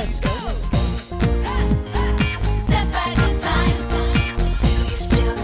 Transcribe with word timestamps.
let's 0.00 0.20
go. 0.20 0.28
Step 2.58 2.94
at 2.94 3.18
a 3.18 3.34
time. 3.36 3.78
You 4.88 4.96
still 4.96 5.36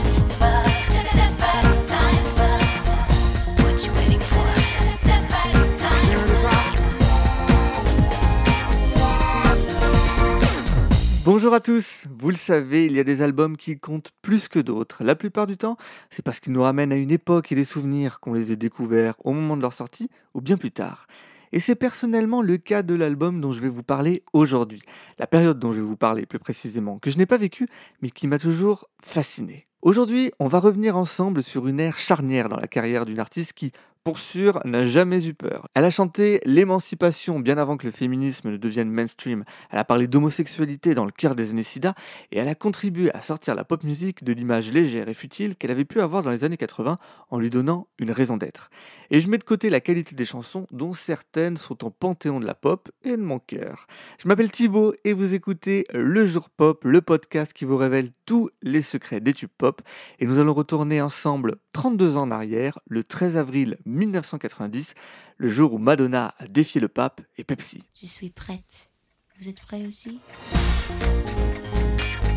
step, 0.88 1.06
step 1.12 1.40
at 1.42 1.64
a 1.64 1.76
time. 1.84 2.24
What 3.60 3.76
you 3.84 3.92
waiting 3.98 4.20
for? 4.20 4.48
Step 4.98 5.32
at 5.32 5.54
a 5.54 5.66
time. 5.76 5.96
Bonjour 11.24 11.54
à 11.54 11.60
tous, 11.60 12.06
vous 12.18 12.30
le 12.30 12.36
savez, 12.36 12.86
il 12.86 12.92
y 12.92 13.00
a 13.00 13.04
des 13.04 13.20
albums 13.20 13.56
qui 13.56 13.78
comptent 13.78 14.12
plus 14.22 14.48
que 14.48 14.60
d'autres. 14.60 15.02
La 15.02 15.16
plupart 15.16 15.46
du 15.46 15.56
temps, 15.56 15.76
c'est 16.08 16.24
parce 16.24 16.38
qu'ils 16.40 16.52
nous 16.52 16.62
ramènent 16.62 16.92
à 16.92 16.96
une 16.96 17.10
époque 17.10 17.50
et 17.50 17.56
des 17.56 17.64
souvenirs 17.64 18.20
qu'on 18.20 18.32
les 18.32 18.52
ait 18.52 18.56
découverts 18.56 19.14
au 19.24 19.32
moment 19.32 19.56
de 19.56 19.62
leur 19.62 19.72
sortie 19.72 20.08
ou 20.34 20.40
bien 20.40 20.56
plus 20.56 20.70
tard. 20.70 21.08
Et 21.52 21.60
c'est 21.60 21.74
personnellement 21.74 22.42
le 22.42 22.56
cas 22.56 22.82
de 22.82 22.94
l'album 22.94 23.40
dont 23.40 23.52
je 23.52 23.60
vais 23.60 23.68
vous 23.68 23.82
parler 23.82 24.22
aujourd'hui. 24.32 24.82
La 25.18 25.26
période 25.26 25.58
dont 25.58 25.72
je 25.72 25.80
vais 25.80 25.86
vous 25.86 25.96
parler 25.96 26.26
plus 26.26 26.38
précisément, 26.38 26.98
que 26.98 27.10
je 27.10 27.18
n'ai 27.18 27.26
pas 27.26 27.36
vécue, 27.36 27.68
mais 28.02 28.10
qui 28.10 28.26
m'a 28.26 28.38
toujours 28.38 28.88
fasciné. 29.02 29.66
Aujourd'hui, 29.82 30.32
on 30.40 30.48
va 30.48 30.58
revenir 30.58 30.96
ensemble 30.96 31.42
sur 31.42 31.68
une 31.68 31.78
ère 31.78 31.98
charnière 31.98 32.48
dans 32.48 32.56
la 32.56 32.66
carrière 32.66 33.06
d'une 33.06 33.20
artiste 33.20 33.52
qui, 33.52 33.72
pour 34.06 34.20
sûr, 34.20 34.60
n'a 34.64 34.86
jamais 34.86 35.26
eu 35.26 35.34
peur. 35.34 35.66
Elle 35.74 35.84
a 35.84 35.90
chanté 35.90 36.40
l'émancipation 36.44 37.40
bien 37.40 37.58
avant 37.58 37.76
que 37.76 37.86
le 37.86 37.90
féminisme 37.90 38.52
ne 38.52 38.56
devienne 38.56 38.88
mainstream. 38.88 39.42
Elle 39.68 39.80
a 39.80 39.84
parlé 39.84 40.06
d'homosexualité 40.06 40.94
dans 40.94 41.04
le 41.04 41.10
cœur 41.10 41.34
des 41.34 41.50
années 41.50 41.64
sida 41.64 41.92
et 42.30 42.38
elle 42.38 42.46
a 42.46 42.54
contribué 42.54 43.12
à 43.14 43.20
sortir 43.20 43.56
la 43.56 43.64
pop 43.64 43.82
musique 43.82 44.22
de 44.22 44.32
l'image 44.32 44.70
légère 44.70 45.08
et 45.08 45.14
futile 45.14 45.56
qu'elle 45.56 45.72
avait 45.72 45.84
pu 45.84 46.00
avoir 46.00 46.22
dans 46.22 46.30
les 46.30 46.44
années 46.44 46.56
80 46.56 47.00
en 47.30 47.38
lui 47.40 47.50
donnant 47.50 47.88
une 47.98 48.12
raison 48.12 48.36
d'être. 48.36 48.70
Et 49.10 49.20
je 49.20 49.28
mets 49.28 49.38
de 49.38 49.44
côté 49.44 49.70
la 49.70 49.80
qualité 49.80 50.14
des 50.14 50.24
chansons 50.24 50.66
dont 50.70 50.92
certaines 50.92 51.56
sont 51.56 51.84
en 51.84 51.90
panthéon 51.90 52.38
de 52.38 52.46
la 52.46 52.54
pop 52.54 52.88
et 53.02 53.16
de 53.16 53.22
mon 53.22 53.40
cœur. 53.40 53.88
Je 54.18 54.28
m'appelle 54.28 54.50
Thibaut 54.50 54.94
et 55.04 55.14
vous 55.14 55.34
écoutez 55.34 55.84
Le 55.92 56.26
Jour 56.26 56.48
Pop, 56.50 56.84
le 56.84 57.00
podcast 57.00 57.52
qui 57.52 57.64
vous 57.64 57.76
révèle 57.76 58.10
tous 58.24 58.50
les 58.62 58.82
secrets 58.82 59.20
des 59.20 59.32
tubes 59.32 59.48
pop. 59.58 59.82
Et 60.18 60.26
nous 60.26 60.38
allons 60.38 60.54
retourner 60.54 61.00
ensemble 61.00 61.56
32 61.72 62.16
ans 62.16 62.22
en 62.22 62.30
arrière, 62.30 62.78
le 62.88 63.04
13 63.04 63.36
avril 63.36 63.78
1990, 63.96 64.94
le 65.38 65.48
jour 65.48 65.72
où 65.74 65.78
Madonna 65.78 66.34
a 66.38 66.46
défié 66.46 66.80
le 66.80 66.88
pape 66.88 67.20
et 67.36 67.44
Pepsi. 67.44 67.82
Je 68.00 68.06
suis 68.06 68.30
prête. 68.30 68.90
Vous 69.38 69.48
êtes 69.48 69.60
prêts 69.60 69.86
aussi? 69.86 70.20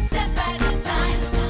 Step 0.02 0.22
at 0.38 0.66
a 0.66 0.78
time. 0.78 1.50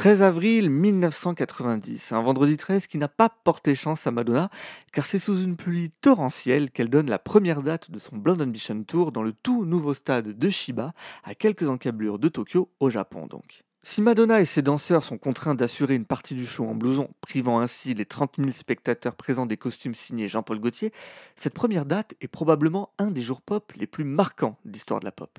13 0.00 0.22
avril 0.22 0.70
1990, 0.70 2.12
un 2.12 2.22
vendredi 2.22 2.56
13 2.56 2.86
qui 2.86 2.96
n'a 2.96 3.06
pas 3.06 3.28
porté 3.28 3.74
chance 3.74 4.06
à 4.06 4.10
Madonna, 4.10 4.48
car 4.94 5.04
c'est 5.04 5.18
sous 5.18 5.42
une 5.42 5.58
pluie 5.58 5.90
torrentielle 6.00 6.70
qu'elle 6.70 6.88
donne 6.88 7.10
la 7.10 7.18
première 7.18 7.60
date 7.60 7.90
de 7.90 7.98
son 7.98 8.16
Blonde 8.16 8.40
Ambition 8.40 8.82
Tour 8.82 9.12
dans 9.12 9.22
le 9.22 9.34
tout 9.34 9.66
nouveau 9.66 9.92
stade 9.92 10.38
de 10.38 10.48
Shiba, 10.48 10.94
à 11.22 11.34
quelques 11.34 11.68
encablures 11.68 12.18
de 12.18 12.28
Tokyo, 12.28 12.70
au 12.80 12.88
Japon 12.88 13.26
donc. 13.26 13.62
Si 13.82 14.02
Madonna 14.02 14.42
et 14.42 14.44
ses 14.44 14.60
danseurs 14.60 15.04
sont 15.04 15.16
contraints 15.16 15.54
d'assurer 15.54 15.94
une 15.94 16.04
partie 16.04 16.34
du 16.34 16.44
show 16.44 16.66
en 16.66 16.74
blouson, 16.74 17.08
privant 17.22 17.60
ainsi 17.60 17.94
les 17.94 18.04
30 18.04 18.34
000 18.38 18.50
spectateurs 18.52 19.14
présents 19.14 19.46
des 19.46 19.56
costumes 19.56 19.94
signés 19.94 20.28
Jean-Paul 20.28 20.60
Gaultier, 20.60 20.92
cette 21.36 21.54
première 21.54 21.86
date 21.86 22.14
est 22.20 22.28
probablement 22.28 22.90
un 22.98 23.10
des 23.10 23.22
jours 23.22 23.40
pop 23.40 23.72
les 23.76 23.86
plus 23.86 24.04
marquants 24.04 24.58
de 24.66 24.72
l'histoire 24.72 25.00
de 25.00 25.06
la 25.06 25.12
pop. 25.12 25.38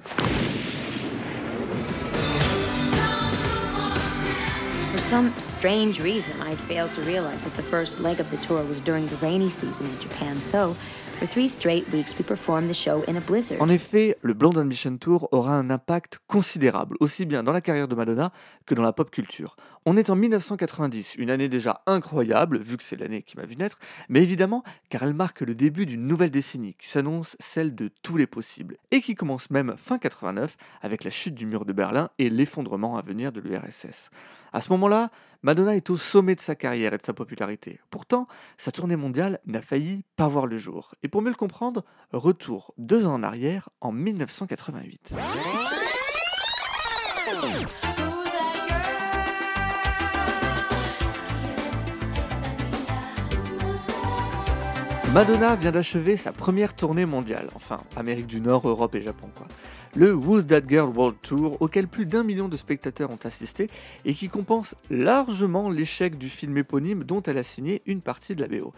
For 4.92 5.00
some 5.00 5.32
strange 5.38 6.02
reason, 6.02 6.34
I'd 6.42 6.60
failed 6.68 6.92
to 6.96 7.02
realize 7.04 7.44
that 7.44 7.56
the 7.56 7.64
first 7.64 8.00
leg 8.00 8.20
of 8.20 8.30
the 8.32 8.38
tour 8.38 8.64
was 8.68 8.82
during 8.82 9.08
the 9.08 9.18
rainy 9.22 9.52
season 9.52 9.86
in 9.86 10.00
Japan. 10.02 10.42
So, 10.42 10.76
En 13.60 13.70
effet, 13.70 14.18
le 14.24 14.34
Blonde 14.34 14.58
Ambition 14.58 14.98
Tour 14.98 15.30
aura 15.32 15.54
un 15.54 15.70
impact 15.70 16.20
considérable, 16.28 16.98
aussi 17.00 17.26
bien 17.28 17.44
dans 17.44 17.52
la 17.52 17.62
carrière 17.62 17.88
de 17.88 17.94
Madonna 17.94 18.32
que 18.66 18.74
dans 18.74 18.82
la 18.82 18.92
pop 18.92 19.12
culture. 19.12 19.56
On 19.84 19.98
est 19.98 20.12
en 20.12 20.16
1990, 20.16 21.16
une 21.16 21.32
année 21.32 21.50
déjà 21.50 21.82
incroyable, 21.88 22.60
vu 22.60 22.78
que 22.78 22.84
c'est 22.84 22.98
l'année 22.98 23.24
qui 23.24 23.36
m'a 23.36 23.48
vu 23.48 23.56
naître, 23.56 23.80
mais 24.10 24.22
évidemment 24.22 24.64
car 24.90 25.02
elle 25.02 25.16
marque 25.16 25.42
le 25.42 25.56
début 25.56 25.88
d'une 25.88 26.06
nouvelle 26.06 26.30
décennie 26.30 26.76
qui 26.76 26.88
s'annonce 26.88 27.36
celle 27.40 27.74
de 27.74 27.90
tous 28.04 28.16
les 28.16 28.28
possibles, 28.28 28.78
et 28.92 29.02
qui 29.02 29.16
commence 29.16 29.50
même 29.50 29.74
fin 29.78 29.98
89 29.98 30.56
avec 30.84 31.04
la 31.04 31.10
chute 31.10 31.34
du 31.34 31.48
mur 31.48 31.66
de 31.66 31.74
Berlin 31.74 32.12
et 32.20 32.30
l'effondrement 32.30 32.96
à 32.96 33.02
venir 33.02 33.32
de 33.32 33.40
l'URSS. 33.40 34.12
À 34.54 34.62
ce 34.62 34.70
moment-là, 34.74 35.10
Madonna 35.42 35.76
est 35.76 35.90
au 35.90 35.98
sommet 35.98 36.36
de 36.36 36.42
sa 36.42 36.54
carrière 36.54 36.94
et 36.94 37.00
de 37.00 37.06
sa 37.06 37.14
popularité. 37.14 37.80
Pourtant, 37.90 38.28
sa 38.60 38.72
tournée 38.72 38.96
mondiale 38.96 39.40
n'a 39.48 39.64
failli 39.64 40.04
pas 40.16 40.28
voir 40.28 40.46
le 40.46 40.58
jour. 40.58 40.94
Et 41.02 41.08
pour 41.08 41.24
mieux 41.24 41.30
le 41.30 41.36
comprendre, 41.36 41.84
retour 42.14 42.76
deux 42.78 43.08
ans 43.08 43.16
en 43.16 43.24
arrière, 43.24 43.70
en 43.80 43.92
1988. 43.92 45.16
Madonna 55.14 55.58
vient 55.58 55.72
d'achever 55.72 56.16
sa 56.16 56.32
première 56.32 56.74
tournée 56.74 57.06
mondiale, 57.06 57.50
enfin 57.54 57.84
Amérique 57.98 58.28
du 58.28 58.40
Nord, 58.40 58.66
Europe 58.66 58.96
et 58.96 59.02
Japon 59.02 59.30
quoi. 59.36 59.46
Le 59.94 60.14
Who's 60.14 60.48
That 60.48 60.62
Girl 60.66 60.90
World 60.90 61.18
Tour, 61.22 61.58
auquel 61.60 61.90
plus 61.90 62.06
d'un 62.06 62.24
million 62.24 62.48
de 62.48 62.56
spectateurs 62.56 63.12
ont 63.12 63.20
assisté 63.26 63.70
et 64.06 64.14
qui 64.14 64.30
compense 64.30 64.74
largement 64.90 65.70
l'échec 65.70 66.18
du 66.18 66.30
film 66.30 66.58
éponyme 66.58 67.04
dont 67.04 67.22
elle 67.24 67.38
a 67.38 67.44
signé 67.44 67.82
une 67.86 68.00
partie 68.00 68.36
de 68.36 68.42
la 68.42 68.48
BO. 68.48 68.72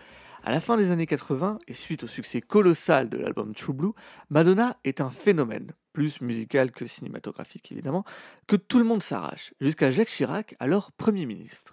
À 0.44 0.50
la 0.50 0.60
fin 0.60 0.76
des 0.76 0.90
années 0.90 1.06
80, 1.06 1.60
et 1.68 1.74
suite 1.74 2.04
au 2.04 2.08
succès 2.08 2.42
colossal 2.42 3.10
de 3.10 3.18
l'album 3.18 3.54
True 3.54 3.74
Blue, 3.74 3.92
Madonna 4.32 4.76
est 4.86 5.02
un 5.02 5.12
phénomène, 5.12 5.68
plus 5.94 6.20
musical 6.20 6.72
que 6.72 6.88
cinématographique 6.88 7.72
évidemment, 7.72 8.06
que 8.48 8.56
tout 8.56 8.80
le 8.80 8.86
monde 8.86 9.04
s'arrache, 9.04 9.54
jusqu'à 9.62 9.92
Jacques 9.92 10.10
Chirac, 10.10 10.56
alors 10.60 10.92
Premier 10.94 11.28
ministre. 11.28 11.73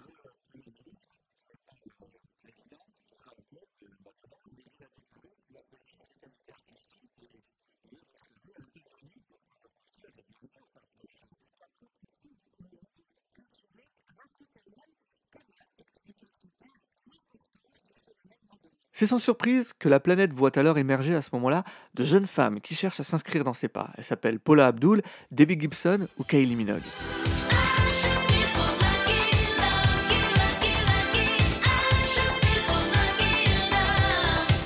C'est 19.01 19.07
sans 19.07 19.17
surprise 19.17 19.73
que 19.79 19.89
la 19.89 19.99
planète 19.99 20.31
voit 20.31 20.55
alors 20.59 20.77
émerger 20.77 21.15
à 21.15 21.23
ce 21.23 21.29
moment-là 21.33 21.63
de 21.95 22.03
jeunes 22.03 22.27
femmes 22.27 22.61
qui 22.61 22.75
cherchent 22.75 22.99
à 22.99 23.03
s'inscrire 23.03 23.43
dans 23.43 23.55
ses 23.55 23.67
pas. 23.67 23.89
Elles 23.97 24.03
s'appellent 24.03 24.39
Paula 24.39 24.67
Abdul, 24.67 25.01
Debbie 25.31 25.59
Gibson 25.59 26.07
ou 26.19 26.23
Kylie 26.23 26.55
Minogue. 26.55 26.83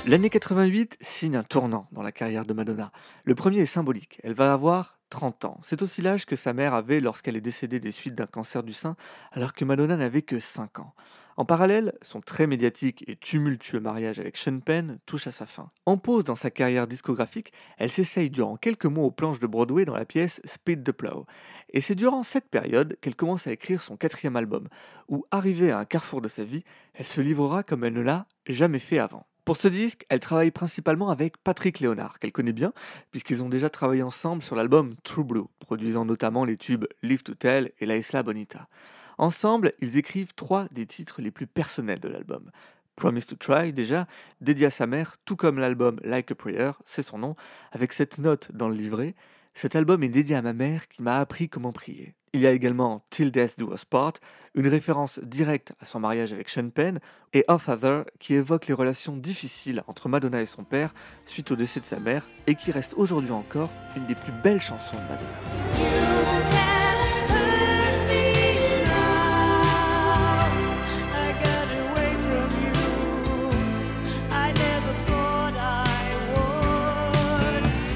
L'année 0.06 0.30
88 0.30 0.98
signe 1.00 1.38
un 1.38 1.44
tournant 1.44 1.88
dans 1.94 2.02
la 2.02 2.12
carrière 2.12 2.46
de 2.46 2.52
Madonna. 2.52 2.92
Le 3.24 3.36
premier 3.36 3.60
est 3.60 3.66
symbolique. 3.66 4.20
Elle 4.22 4.34
va 4.34 4.52
avoir 4.52 4.98
30 5.12 5.46
ans. 5.46 5.62
C'est 5.64 5.82
aussi 5.82 6.02
l'âge 6.02 6.26
que 6.26 6.36
sa 6.36 6.52
mère 6.52 6.74
avait 6.74 7.00
lorsqu'elle 7.00 7.38
est 7.38 7.42
décédée 7.42 7.80
des 7.80 7.92
suites 7.92 8.16
d'un 8.16 8.28
cancer 8.28 8.64
du 8.64 8.74
sein, 8.74 8.98
alors 9.32 9.54
que 9.54 9.64
Madonna 9.64 9.96
n'avait 9.96 10.24
que 10.24 10.42
5 10.42 10.80
ans. 10.80 10.94
En 11.38 11.44
parallèle, 11.44 11.94
son 12.02 12.22
très 12.22 12.48
médiatique 12.48 13.04
et 13.08 13.18
tumultueux 13.18 13.82
mariage 13.82 14.20
avec 14.20 14.38
Sean 14.38 14.62
Penn 14.62 15.00
touche 15.06 15.28
à 15.28 15.34
sa 15.34 15.46
fin. 15.46 15.70
En 15.86 15.98
pause 15.98 16.24
dans 16.24 16.38
sa 16.38 16.50
carrière 16.50 16.88
discographique, 16.88 17.52
elle 17.78 17.92
s'essaye 17.92 18.30
durant 18.30 18.56
quelques 18.56 18.86
mois 18.86 19.04
aux 19.04 19.12
planches 19.12 19.42
de 19.42 19.48
Broadway 19.48 19.84
dans 19.84 19.96
la 19.96 20.06
pièce 20.06 20.40
Speed 20.46 20.86
the 20.86 20.94
Plow. 20.94 21.26
Et 21.72 21.82
c'est 21.82 21.96
durant 21.96 22.24
cette 22.24 22.50
période 22.50 22.98
qu'elle 23.02 23.18
commence 23.18 23.48
à 23.48 23.52
écrire 23.52 23.82
son 23.82 23.98
quatrième 23.98 24.38
album, 24.38 24.70
où, 25.10 25.26
arrivée 25.30 25.72
à 25.72 25.80
un 25.80 25.86
carrefour 25.86 26.22
de 26.22 26.30
sa 26.30 26.46
vie, 26.46 26.64
elle 26.94 27.06
se 27.06 27.20
livrera 27.20 27.64
comme 27.64 27.84
elle 27.84 27.94
ne 27.94 28.02
l'a 28.02 28.28
jamais 28.48 28.80
fait 28.80 29.00
avant. 29.00 29.26
Pour 29.44 29.58
ce 29.58 29.68
disque, 29.68 30.06
elle 30.08 30.22
travaille 30.22 30.52
principalement 30.52 31.10
avec 31.10 31.38
Patrick 31.38 31.82
Léonard, 31.82 32.18
qu'elle 32.18 32.32
connaît 32.32 32.54
bien, 32.54 32.72
puisqu'ils 33.12 33.44
ont 33.44 33.50
déjà 33.50 33.70
travaillé 33.70 34.04
ensemble 34.04 34.42
sur 34.42 34.56
l'album 34.56 34.96
True 35.04 35.26
Blue, 35.26 35.44
produisant 35.60 36.06
notamment 36.06 36.46
les 36.46 36.56
tubes 36.56 36.86
Live 37.04 37.24
to 37.24 37.36
Tell 37.36 37.72
et 37.80 37.86
La 37.86 37.98
Isla 37.98 38.24
Bonita. 38.24 38.70
Ensemble, 39.18 39.74
ils 39.82 39.98
écrivent 39.98 40.34
trois 40.36 40.68
des 40.72 40.86
titres 40.86 41.22
les 41.22 41.32
plus 41.32 41.48
personnels 41.48 42.00
de 42.00 42.10
l'album. 42.10 42.52
Promise 42.96 43.26
to 43.26 43.36
Try, 43.36 43.74
déjà, 43.74 44.08
dédié 44.42 44.68
à 44.68 44.72
sa 44.72 44.88
mère, 44.88 45.18
tout 45.26 45.36
comme 45.36 45.60
l'album 45.60 46.00
Like 46.04 46.32
a 46.32 46.36
Prayer, 46.36 46.72
c'est 46.86 47.02
son 47.02 47.18
nom, 47.18 47.36
avec 47.72 47.92
cette 47.94 48.18
note 48.18 48.52
dans 48.54 48.70
le 48.70 48.76
livret. 48.76 49.16
Cet 49.54 49.76
album 49.76 50.04
est 50.04 50.10
dédié 50.10 50.36
à 50.36 50.42
ma 50.42 50.54
mère 50.54 50.88
qui 50.88 51.02
m'a 51.02 51.20
appris 51.20 51.50
comment 51.50 51.74
prier. 51.74 52.14
Il 52.34 52.42
y 52.42 52.48
a 52.48 52.52
également 52.52 53.06
Till 53.12 53.32
Death 53.32 53.58
Do 53.58 53.74
Us 53.74 53.86
Part, 53.86 54.16
une 54.56 54.68
référence 54.68 55.20
directe 55.20 55.72
à 55.80 55.86
son 55.86 56.02
mariage 56.02 56.34
avec 56.34 56.50
Sean 56.50 56.70
Penn, 56.70 57.00
et 57.32 57.46
Off 57.48 57.70
Other, 57.70 58.04
qui 58.20 58.34
évoque 58.34 58.68
les 58.68 58.74
relations 58.74 59.16
difficiles 59.16 59.84
entre 59.88 60.10
Madonna 60.10 60.42
et 60.42 60.46
son 60.46 60.66
père 60.66 60.94
suite 61.26 61.52
au 61.52 61.56
décès 61.56 61.80
de 61.80 61.86
sa 61.86 62.00
mère, 62.00 62.26
et 62.48 62.56
qui 62.56 62.74
reste 62.74 62.94
aujourd'hui 62.96 63.32
encore 63.32 63.70
une 63.96 64.06
des 64.06 64.16
plus 64.16 64.34
belles 64.44 64.62
chansons 64.62 64.98
de 64.98 65.02
Madonna. 65.04 65.95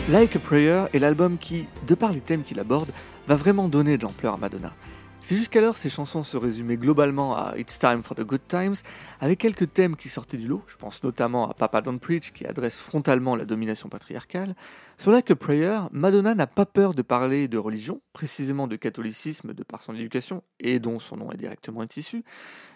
Like 0.10 0.36
a 0.36 0.40
Prayer 0.40 0.86
est 0.92 0.98
l'album 0.98 1.38
qui, 1.38 1.68
de 1.86 1.94
par 1.94 2.12
les 2.12 2.20
thèmes 2.20 2.42
qu'il 2.42 2.60
aborde, 2.60 2.90
va 3.28 3.36
vraiment 3.36 3.68
donner 3.68 3.96
de 3.96 4.02
l'ampleur 4.02 4.34
à 4.34 4.38
Madonna. 4.38 4.74
Si 5.22 5.36
jusqu'alors 5.36 5.78
ses 5.78 5.92
chansons 5.92 6.24
se 6.24 6.36
résumaient 6.36 6.78
globalement 6.78 7.38
à 7.38 7.54
It's 7.60 7.78
Time 7.78 8.02
for 8.02 8.18
the 8.18 8.22
Good 8.22 8.48
Times, 8.48 8.74
avec 9.22 9.38
quelques 9.38 9.72
thèmes 9.72 9.96
qui 9.96 10.10
sortaient 10.10 10.38
du 10.38 10.48
lot, 10.48 10.64
je 10.66 10.78
pense 10.78 11.04
notamment 11.04 11.48
à 11.48 11.54
Papa 11.54 11.82
Don't 11.82 12.00
Preach 12.00 12.32
qui 12.32 12.48
adresse 12.48 12.80
frontalement 12.80 13.36
la 13.36 13.46
domination 13.46 13.88
patriarcale, 13.88 14.56
sur 14.98 15.12
Like 15.12 15.30
a 15.30 15.36
Prayer, 15.36 15.82
Madonna 15.92 16.34
n'a 16.34 16.48
pas 16.48 16.66
peur 16.66 16.96
de 16.96 17.04
parler 17.04 17.48
de 17.48 17.60
religion, 17.60 18.02
précisément 18.12 18.66
de 18.66 18.78
catholicisme 18.78 19.54
de 19.54 19.62
par 19.62 19.84
son 19.84 19.94
éducation, 19.94 20.42
et 20.60 20.80
dont 20.80 20.98
son 20.98 21.18
nom 21.18 21.32
est 21.32 21.38
directement 21.38 21.86
issu, 21.96 22.24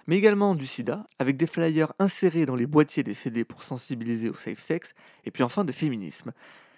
mais 0.06 0.18
également 0.18 0.54
du 0.54 0.68
sida, 0.68 1.08
avec 1.18 1.36
des 1.38 1.48
flyers 1.48 1.94
insérés 1.98 2.46
dans 2.46 2.56
les 2.56 2.68
boîtiers 2.68 3.02
des 3.02 3.16
CD 3.16 3.44
pour 3.44 3.64
sensibiliser 3.64 4.30
au 4.30 4.36
safe 4.36 4.60
sex, 4.60 4.94
et 5.26 5.32
puis 5.32 5.42
enfin 5.42 5.64
de 5.64 5.72
féminisme. 5.72 6.32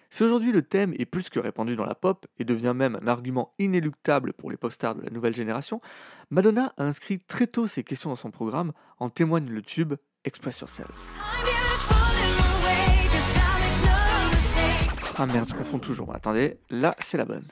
Si 0.09 0.23
aujourd'hui 0.23 0.51
le 0.51 0.61
thème 0.61 0.93
est 0.97 1.05
plus 1.05 1.29
que 1.29 1.39
répandu 1.39 1.75
dans 1.75 1.85
la 1.85 1.95
pop 1.95 2.25
et 2.39 2.45
devient 2.45 2.73
même 2.75 2.97
un 3.01 3.07
argument 3.07 3.53
inéluctable 3.59 4.33
pour 4.33 4.49
les 4.51 4.57
pop 4.57 4.71
stars 4.71 4.95
de 4.95 5.01
la 5.01 5.09
nouvelle 5.09 5.35
génération, 5.35 5.81
Madonna 6.29 6.73
a 6.77 6.83
inscrit 6.83 7.19
très 7.19 7.47
tôt 7.47 7.67
ces 7.67 7.83
questions 7.83 8.09
dans 8.09 8.15
son 8.15 8.31
programme, 8.31 8.71
en 8.99 9.09
témoigne 9.09 9.49
le 9.49 9.61
tube 9.61 9.95
Express 10.23 10.61
Yourself. 10.61 10.91
Ah 15.17 15.25
merde, 15.25 15.47
je 15.49 15.55
confonds 15.55 15.79
toujours. 15.79 16.13
Attendez, 16.13 16.57
là 16.69 16.95
c'est 16.99 17.17
la 17.17 17.25
bonne. 17.25 17.45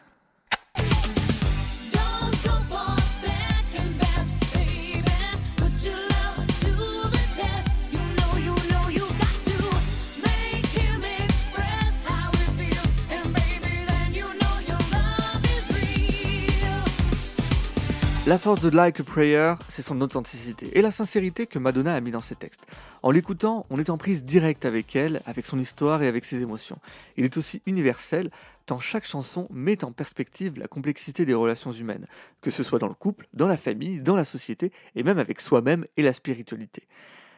La 18.25 18.37
force 18.37 18.61
de 18.61 18.69
Like 18.69 19.01
a 19.01 19.03
Prayer, 19.03 19.55
c'est 19.67 19.81
son 19.81 19.99
authenticité 19.99 20.77
et 20.77 20.81
la 20.81 20.91
sincérité 20.91 21.45
que 21.45 21.59
Madonna 21.59 21.93
a 21.93 21.99
mis 21.99 22.11
dans 22.11 22.21
ses 22.21 22.35
textes. 22.35 22.65
En 23.01 23.11
l'écoutant, 23.11 23.65
on 23.69 23.77
est 23.79 23.89
en 23.89 23.97
prise 23.97 24.23
directe 24.23 24.63
avec 24.63 24.95
elle, 24.95 25.21
avec 25.25 25.45
son 25.45 25.59
histoire 25.59 26.01
et 26.01 26.07
avec 26.07 26.23
ses 26.23 26.41
émotions. 26.41 26.77
Il 27.17 27.25
est 27.25 27.35
aussi 27.35 27.61
universel, 27.65 28.31
tant 28.65 28.79
chaque 28.79 29.05
chanson 29.05 29.49
met 29.51 29.83
en 29.83 29.91
perspective 29.91 30.57
la 30.57 30.69
complexité 30.69 31.25
des 31.25 31.33
relations 31.33 31.73
humaines, 31.73 32.07
que 32.39 32.49
ce 32.49 32.63
soit 32.63 32.79
dans 32.79 32.87
le 32.87 32.93
couple, 32.93 33.27
dans 33.33 33.47
la 33.47 33.57
famille, 33.57 33.99
dans 33.99 34.15
la 34.15 34.23
société 34.23 34.71
et 34.95 35.03
même 35.03 35.19
avec 35.19 35.41
soi-même 35.41 35.83
et 35.97 36.01
la 36.01 36.13
spiritualité. 36.13 36.87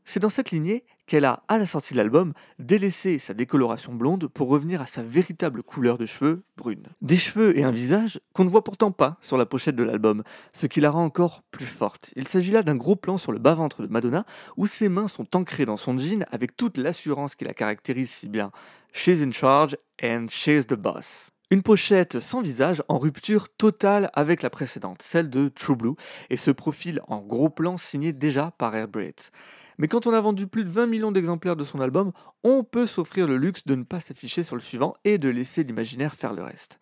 C'est 0.03 0.19
dans 0.19 0.29
cette 0.29 0.51
lignée 0.51 0.83
qu'elle 1.05 1.25
a, 1.25 1.43
à 1.47 1.57
la 1.57 1.65
sortie 1.65 1.93
de 1.93 1.97
l'album, 1.97 2.33
délaissé 2.59 3.19
sa 3.19 3.33
décoloration 3.33 3.93
blonde 3.93 4.27
pour 4.27 4.49
revenir 4.49 4.81
à 4.81 4.85
sa 4.85 5.03
véritable 5.03 5.63
couleur 5.63 5.97
de 5.97 6.05
cheveux 6.05 6.41
brune. 6.57 6.87
Des 7.01 7.17
cheveux 7.17 7.57
et 7.57 7.63
un 7.63 7.71
visage 7.71 8.19
qu'on 8.33 8.45
ne 8.45 8.49
voit 8.49 8.63
pourtant 8.63 8.91
pas 8.91 9.17
sur 9.21 9.37
la 9.37 9.45
pochette 9.45 9.75
de 9.75 9.83
l'album, 9.83 10.23
ce 10.53 10.67
qui 10.67 10.81
la 10.81 10.91
rend 10.91 11.03
encore 11.03 11.43
plus 11.51 11.65
forte. 11.65 12.11
Il 12.15 12.27
s'agit 12.27 12.51
là 12.51 12.63
d'un 12.63 12.75
gros 12.75 12.95
plan 12.95 13.17
sur 13.17 13.31
le 13.31 13.39
bas-ventre 13.39 13.81
de 13.81 13.87
Madonna, 13.87 14.25
où 14.57 14.67
ses 14.67 14.89
mains 14.89 15.07
sont 15.07 15.35
ancrées 15.35 15.65
dans 15.65 15.77
son 15.77 15.97
jean 15.97 16.25
avec 16.31 16.55
toute 16.55 16.77
l'assurance 16.77 17.35
qui 17.35 17.45
la 17.45 17.53
caractérise 17.53 18.09
si 18.09 18.27
bien. 18.27 18.51
She's 18.93 19.21
in 19.21 19.31
charge 19.31 19.75
and 20.01 20.27
she's 20.29 20.67
the 20.67 20.75
boss. 20.75 21.31
Une 21.51 21.61
pochette 21.61 22.19
sans 22.19 22.41
visage 22.41 22.81
en 22.87 22.97
rupture 22.97 23.49
totale 23.49 24.09
avec 24.13 24.41
la 24.41 24.49
précédente, 24.49 25.03
celle 25.03 25.29
de 25.29 25.47
True 25.49 25.75
Blue, 25.75 25.93
et 26.31 26.37
ce 26.37 26.49
profil 26.49 27.01
en 27.07 27.19
gros 27.19 27.49
plan 27.49 27.77
signé 27.77 28.13
déjà 28.13 28.51
par 28.57 28.75
Airbraids. 28.75 29.31
Mais 29.77 29.87
quand 29.87 30.07
on 30.07 30.13
a 30.13 30.21
vendu 30.21 30.47
plus 30.47 30.63
de 30.63 30.69
20 30.69 30.87
millions 30.87 31.11
d'exemplaires 31.11 31.55
de 31.55 31.63
son 31.63 31.81
album, 31.81 32.11
on 32.43 32.63
peut 32.63 32.85
s'offrir 32.85 33.27
le 33.27 33.37
luxe 33.37 33.65
de 33.65 33.75
ne 33.75 33.83
pas 33.83 33.99
s'afficher 33.99 34.43
sur 34.43 34.55
le 34.55 34.61
suivant 34.61 34.95
et 35.03 35.17
de 35.17 35.29
laisser 35.29 35.63
l'imaginaire 35.63 36.15
faire 36.15 36.33
le 36.33 36.43
reste. 36.43 36.79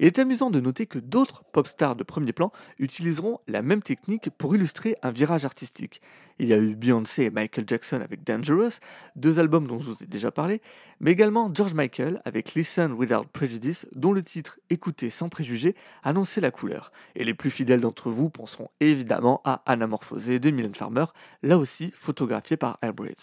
Il 0.00 0.06
est 0.06 0.18
amusant 0.18 0.48
de 0.48 0.60
noter 0.60 0.86
que 0.86 0.98
d'autres 0.98 1.44
pop 1.52 1.66
stars 1.66 1.94
de 1.94 2.02
premier 2.02 2.32
plan 2.32 2.52
utiliseront 2.78 3.38
la 3.46 3.60
même 3.60 3.82
technique 3.82 4.30
pour 4.30 4.56
illustrer 4.56 4.96
un 5.02 5.10
virage 5.10 5.44
artistique. 5.44 6.00
Il 6.38 6.48
y 6.48 6.54
a 6.54 6.56
eu 6.56 6.74
Beyoncé 6.74 7.24
et 7.24 7.30
Michael 7.30 7.66
Jackson 7.68 8.00
avec 8.00 8.24
Dangerous, 8.24 8.80
deux 9.14 9.38
albums 9.38 9.66
dont 9.66 9.78
je 9.78 9.90
vous 9.90 10.02
ai 10.02 10.06
déjà 10.06 10.30
parlé, 10.30 10.62
mais 11.00 11.10
également 11.10 11.50
George 11.52 11.74
Michael 11.74 12.22
avec 12.24 12.54
Listen 12.54 12.92
Without 12.92 13.26
Prejudice, 13.30 13.86
dont 13.94 14.14
le 14.14 14.22
titre 14.22 14.58
Écoutez 14.70 15.10
sans 15.10 15.28
préjugés 15.28 15.76
annonçait 16.02 16.40
la 16.40 16.50
couleur. 16.50 16.92
Et 17.14 17.24
les 17.24 17.34
plus 17.34 17.50
fidèles 17.50 17.82
d'entre 17.82 18.10
vous 18.10 18.30
penseront 18.30 18.70
évidemment 18.80 19.42
à 19.44 19.62
Anamorphosé 19.66 20.38
de 20.38 20.50
Mylène 20.50 20.74
Farmer, 20.74 21.04
là 21.42 21.58
aussi 21.58 21.92
photographié 21.94 22.56
par 22.56 22.78
Airbraids. 22.80 23.16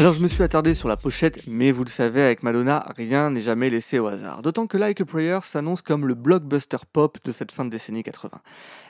Alors 0.00 0.14
je 0.14 0.22
me 0.22 0.28
suis 0.28 0.42
attardé 0.42 0.72
sur 0.72 0.88
la 0.88 0.96
pochette, 0.96 1.46
mais 1.46 1.72
vous 1.72 1.84
le 1.84 1.90
savez, 1.90 2.22
avec 2.22 2.42
Madonna, 2.42 2.86
rien 2.96 3.28
n'est 3.28 3.42
jamais 3.42 3.68
laissé 3.68 3.98
au 3.98 4.06
hasard. 4.06 4.40
D'autant 4.40 4.66
que 4.66 4.78
Like 4.78 5.02
a 5.02 5.04
Prayer 5.04 5.40
s'annonce 5.42 5.82
comme 5.82 6.06
le 6.06 6.14
blockbuster 6.14 6.78
pop 6.90 7.18
de 7.22 7.32
cette 7.32 7.52
fin 7.52 7.66
de 7.66 7.70
décennie 7.70 8.02
80. 8.02 8.40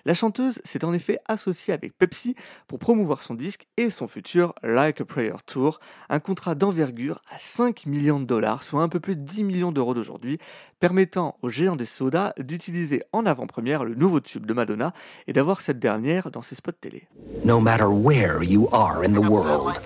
La 0.05 0.15
chanteuse 0.15 0.61
s'est 0.63 0.85
en 0.85 0.93
effet 0.93 1.19
associée 1.27 1.75
avec 1.75 1.99
Pepsi 1.99 2.37
pour 2.69 2.79
promouvoir 2.79 3.25
son 3.25 3.35
disque 3.35 3.67
et 3.77 3.91
son 3.91 4.07
futur 4.07 4.55
Like 4.63 5.01
a 5.01 5.05
Prayer 5.05 5.35
Tour, 5.47 5.81
un 6.11 6.21
contrat 6.21 6.55
d'envergure 6.55 7.21
à 7.35 7.39
5 7.39 7.87
millions 7.87 8.21
de 8.21 8.27
dollars, 8.27 8.63
soit 8.63 8.81
un 8.81 8.89
peu 8.89 9.01
plus 9.01 9.17
de 9.17 9.23
10 9.23 9.43
millions 9.43 9.73
d'euros 9.73 9.95
d'aujourd'hui, 9.95 10.39
permettant 10.79 11.39
au 11.43 11.49
géant 11.49 11.75
des 11.75 11.87
sodas 11.87 12.35
d'utiliser 12.39 13.03
en 13.13 13.27
avant-première 13.27 13.85
le 13.85 13.97
nouveau 13.97 14.21
tube 14.21 14.47
de 14.47 14.55
Madonna 14.55 14.95
et 15.27 15.33
d'avoir 15.33 15.61
cette 15.61 15.81
dernière 15.81 16.31
dans 16.31 16.43
ses 16.43 16.55
spots 16.55 16.71
télé. 16.71 17.09
no 17.45 17.59
matter 17.59 17.87
where 17.87 18.45
you 18.45 18.69
are 18.73 19.03
in 19.03 19.13
the 19.13 19.29
world. 19.29 19.81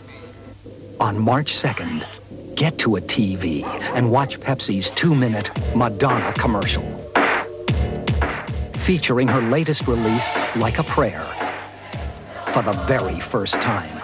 On 1.01 1.19
March 1.19 1.53
2nd, 1.53 2.05
get 2.55 2.79
to 2.79 2.97
a 2.97 3.01
TV 3.01 3.65
and 3.95 4.11
watch 4.11 4.39
Pepsi's 4.39 4.91
two 4.91 5.15
minute 5.15 5.51
Madonna 5.75 6.33
commercial. 6.35 6.85
Featuring 8.79 9.27
her 9.27 9.41
latest 9.41 9.89
release, 9.89 10.39
Like 10.55 10.79
a 10.79 10.85
Prayer, 10.85 11.27
for 12.53 12.63
the 12.63 12.73
very 12.87 13.19
first 13.21 13.61
time. 13.61 14.01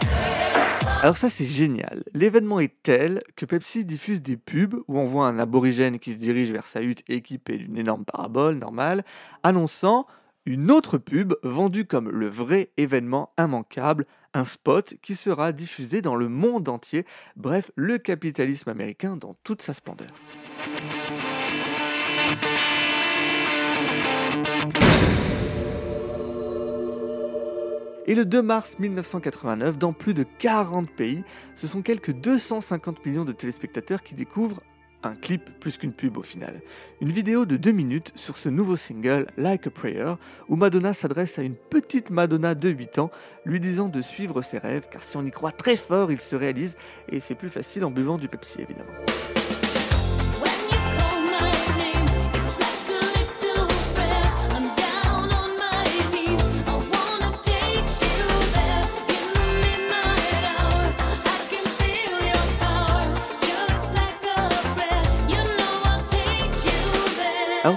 Alors 1.03 1.17
ça 1.17 1.29
c'est 1.29 1.47
génial. 1.47 2.03
L'événement 2.13 2.61
est 2.61 2.75
tel 2.83 3.23
que 3.37 3.47
Pepsi 3.47 3.85
diffuse 3.85 4.21
des 4.21 4.37
pubs 4.37 4.75
où 4.89 4.99
on 4.99 5.05
voit 5.05 5.27
un 5.27 5.39
aborigène 5.39 5.99
qui 5.99 6.13
se 6.13 6.19
dirige 6.19 6.51
vers 6.51 6.67
sa 6.67 6.83
hutte 6.83 7.05
équipée 7.09 7.57
d'une 7.57 7.79
énorme 7.79 8.05
parabole 8.05 8.57
normale, 8.57 9.05
annonçant 9.43 10.07
une 10.45 10.71
autre 10.71 10.99
pub 10.99 11.35
vendue 11.43 11.85
comme 11.85 12.09
le 12.11 12.29
vrai 12.29 12.71
événement 12.77 13.31
immanquable, 13.39 14.07
un 14.35 14.45
spot 14.45 14.95
qui 15.03 15.15
sera 15.15 15.53
diffusé 15.53 16.03
dans 16.03 16.17
le 16.17 16.29
monde 16.29 16.69
entier, 16.69 17.05
bref, 17.37 17.71
le 17.75 17.99
capitalisme 17.99 18.71
américain 18.71 19.17
dans 19.17 19.35
toute 19.45 19.63
sa 19.63 19.73
splendeur. 19.73 20.09
Et 28.07 28.15
le 28.17 28.25
2 28.25 28.43
mars 28.43 28.77
1989, 28.81 29.79
dans 29.79 29.93
plus 29.93 30.15
de 30.15 30.25
40 30.41 30.91
pays, 30.91 31.23
ce 31.55 31.69
sont 31.69 31.81
quelques 31.81 32.13
250 32.13 33.07
millions 33.07 33.25
de 33.25 33.31
téléspectateurs 33.31 34.03
qui 34.03 34.17
découvrent 34.17 34.63
un 35.03 35.15
clip 35.15 35.51
plus 35.61 35.79
qu'une 35.79 35.93
pub 35.93 36.19
au 36.19 36.23
final. 36.23 36.61
Une 37.01 37.11
vidéo 37.11 37.47
de 37.47 37.57
2 37.57 37.73
minutes 37.73 38.13
sur 38.15 38.37
ce 38.37 38.49
nouveau 38.49 38.77
single 38.77 39.27
Like 39.37 39.67
a 39.67 39.71
Prayer 39.71 40.15
où 40.49 40.57
Madonna 40.57 40.93
s'adresse 40.93 41.39
à 41.39 41.43
une 41.43 41.55
petite 41.55 42.11
Madonna 42.11 42.55
de 42.55 42.69
8 42.69 42.99
ans 42.99 43.11
lui 43.45 43.61
disant 43.61 43.89
de 43.89 44.03
suivre 44.03 44.43
ses 44.43 44.59
rêves 44.59 44.89
car 44.91 45.03
si 45.03 45.17
on 45.17 45.25
y 45.25 45.31
croit 45.31 45.53
très 45.53 45.77
fort, 45.77 46.13
ils 46.13 46.21
se 46.21 46.37
réalisent 46.37 46.77
et 47.09 47.21
c'est 47.21 47.35
plus 47.35 47.51
facile 47.51 47.85
en 47.85 47.91
buvant 47.91 48.19
du 48.19 48.29
Pepsi 48.29 48.61
évidemment. 48.61 48.93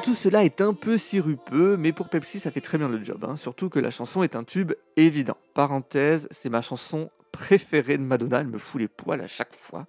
Tout 0.01 0.15
cela 0.15 0.43
est 0.43 0.59
un 0.59 0.73
peu 0.73 0.97
sirupeux, 0.97 1.77
mais 1.77 1.93
pour 1.93 2.09
Pepsi 2.09 2.39
ça 2.39 2.51
fait 2.51 2.61
très 2.61 2.77
bien 2.77 2.89
le 2.89 3.01
job, 3.03 3.23
hein. 3.23 3.37
surtout 3.37 3.69
que 3.69 3.79
la 3.79 3.91
chanson 3.91 4.21
est 4.21 4.35
un 4.35 4.43
tube 4.43 4.73
évident. 4.97 5.37
Parenthèse, 5.53 6.27
c'est 6.31 6.49
ma 6.49 6.61
chanson 6.61 7.09
préférée 7.31 7.97
de 7.97 8.03
Madonna, 8.03 8.41
elle 8.41 8.47
me 8.47 8.57
fout 8.57 8.81
les 8.81 8.89
poils 8.89 9.21
à 9.21 9.27
chaque 9.27 9.55
fois. 9.55 9.85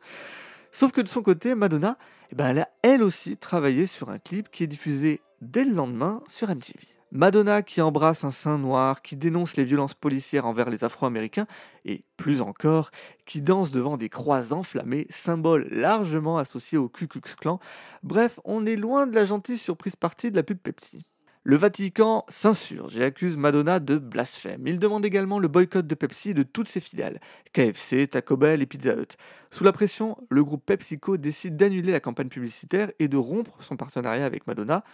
Sauf 0.70 0.92
que 0.92 1.00
de 1.00 1.08
son 1.08 1.23
côté, 1.23 1.54
Madonna, 1.56 1.99
eh 2.30 2.37
ben, 2.37 2.49
elle 2.49 2.61
a 2.61 2.68
elle 2.82 3.02
aussi 3.02 3.37
travaillé 3.37 3.87
sur 3.87 4.08
un 4.08 4.18
clip 4.18 4.50
qui 4.52 4.62
est 4.62 4.68
diffusé 4.68 5.20
dès 5.40 5.64
le 5.64 5.73
lendemain 5.73 6.23
sur 6.28 6.49
MTV. 6.49 6.93
Madonna 7.14 7.62
qui 7.62 7.80
embrasse 7.80 8.25
un 8.25 8.33
sein 8.33 8.59
noir, 8.59 9.00
qui 9.00 9.14
dénonce 9.14 9.56
les 9.56 9.64
violences 9.64 9.94
policières 9.94 10.47
envers 10.47 10.68
les 10.68 10.83
Afro-Américains, 10.83 11.47
et 11.85 12.02
plus 12.16 12.42
encore, 12.42 12.90
qui 13.25 13.40
danse 13.40 13.71
devant 13.71 13.97
des 13.97 14.09
croix 14.09 14.52
enflammées, 14.52 15.06
symbole 15.11 15.68
largement 15.71 16.38
associé 16.38 16.76
au 16.76 16.88
Ku 16.88 17.06
Klux 17.06 17.21
Klan. 17.40 17.61
Bref, 18.02 18.40
on 18.44 18.66
est 18.66 18.75
loin 18.75 19.06
de 19.06 19.14
la 19.14 19.25
gentille 19.25 19.59
surprise 19.59 19.94
partie 19.94 20.33
de 20.33 20.37
la 20.37 20.42
pub 20.42 20.59
Pepsi. 20.59 21.06
Le 21.47 21.56
Vatican 21.56 22.25
s'insurge 22.30 22.99
et 22.99 23.04
accuse 23.04 23.37
Madonna 23.37 23.78
de 23.78 23.99
blasphème. 23.99 24.66
Il 24.66 24.78
demande 24.78 25.04
également 25.04 25.38
le 25.38 25.47
boycott 25.47 25.87
de 25.87 25.94
Pepsi 25.94 26.33
de 26.33 26.42
toutes 26.42 26.68
ses 26.68 26.80
filiales, 26.80 27.21
KFC, 27.52 28.09
Taco 28.09 28.38
Bell 28.38 28.62
et 28.62 28.66
Pizza 28.66 28.94
Hut. 28.94 29.18
Sous 29.50 29.62
la 29.62 29.73
pression, 29.73 30.16
le 30.30 30.42
groupe 30.42 30.64
PepsiCo 30.64 31.18
décide 31.18 31.56
d'annuler 31.56 31.92
la 31.92 32.00
campagne 32.00 32.28
publicitaire 32.28 32.90
et 32.99 33.09
de 33.09 33.18
rompre 33.18 33.62
son 33.62 33.76
partenariat 33.76 34.25
avec 34.25 34.47
Madonna. 34.47 34.85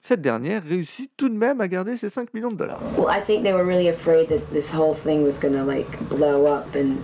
Cette 0.00 0.20
dernière 0.22 0.62
réussit 0.64 1.10
tout 1.16 1.28
de 1.28 1.34
même 1.34 1.60
à 1.60 1.68
garder 1.68 1.96
ses 1.96 2.08
5 2.08 2.32
millions 2.32 2.50
de 2.50 2.56
dollars. 2.56 2.80
Well, 2.96 3.08
I 3.10 3.20
think 3.20 3.42
they 3.42 3.52
were 3.52 3.64
really 3.64 3.88
afraid 3.88 4.28
that 4.28 4.40
this 4.52 4.70
whole 4.72 4.94
thing 4.94 5.22
was 5.24 5.38
gonna 5.38 5.64
like 5.64 5.88
blow 6.08 6.46
up, 6.46 6.74
and 6.74 6.98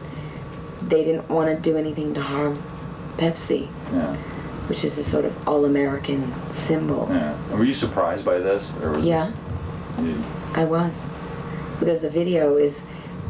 they 0.89 1.05
didn't 1.05 1.29
want 1.29 1.49
to 1.49 1.57
do 1.71 1.77
anything 1.77 2.15
to 2.15 2.21
harm 2.23 2.59
Pepsi, 3.19 3.67
Yeah. 3.93 4.15
which 4.69 4.85
is 4.85 4.97
a 4.99 5.03
sort 5.05 5.25
of 5.25 5.33
all-American 5.47 6.33
symbol. 6.53 7.09
Yeah. 7.11 7.35
Were 7.53 7.65
you 7.65 7.75
surprised 7.75 8.25
by 8.25 8.39
this? 8.39 8.71
Or 8.83 8.91
was 8.93 9.05
Yeah, 9.05 9.31
You, 10.03 10.17
I 10.55 10.65
was, 10.65 10.93
because 11.81 12.01
the 12.01 12.11
video 12.11 12.57
is, 12.57 12.81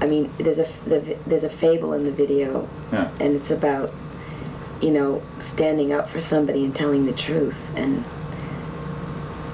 I 0.00 0.06
mean, 0.06 0.30
there's 0.38 0.59
a 0.59 0.66
the, 0.87 1.16
there's 1.26 1.44
a 1.44 1.49
fable 1.50 1.92
in 1.94 2.04
the 2.04 2.11
video, 2.12 2.68
yeah. 2.92 3.09
and 3.18 3.35
it's 3.35 3.50
about, 3.50 3.92
you 4.83 4.90
know, 4.90 5.23
standing 5.40 5.92
up 5.92 6.11
for 6.11 6.21
somebody 6.21 6.64
and 6.64 6.75
telling 6.75 7.06
the 7.06 7.12
truth, 7.12 7.56
and 7.76 8.04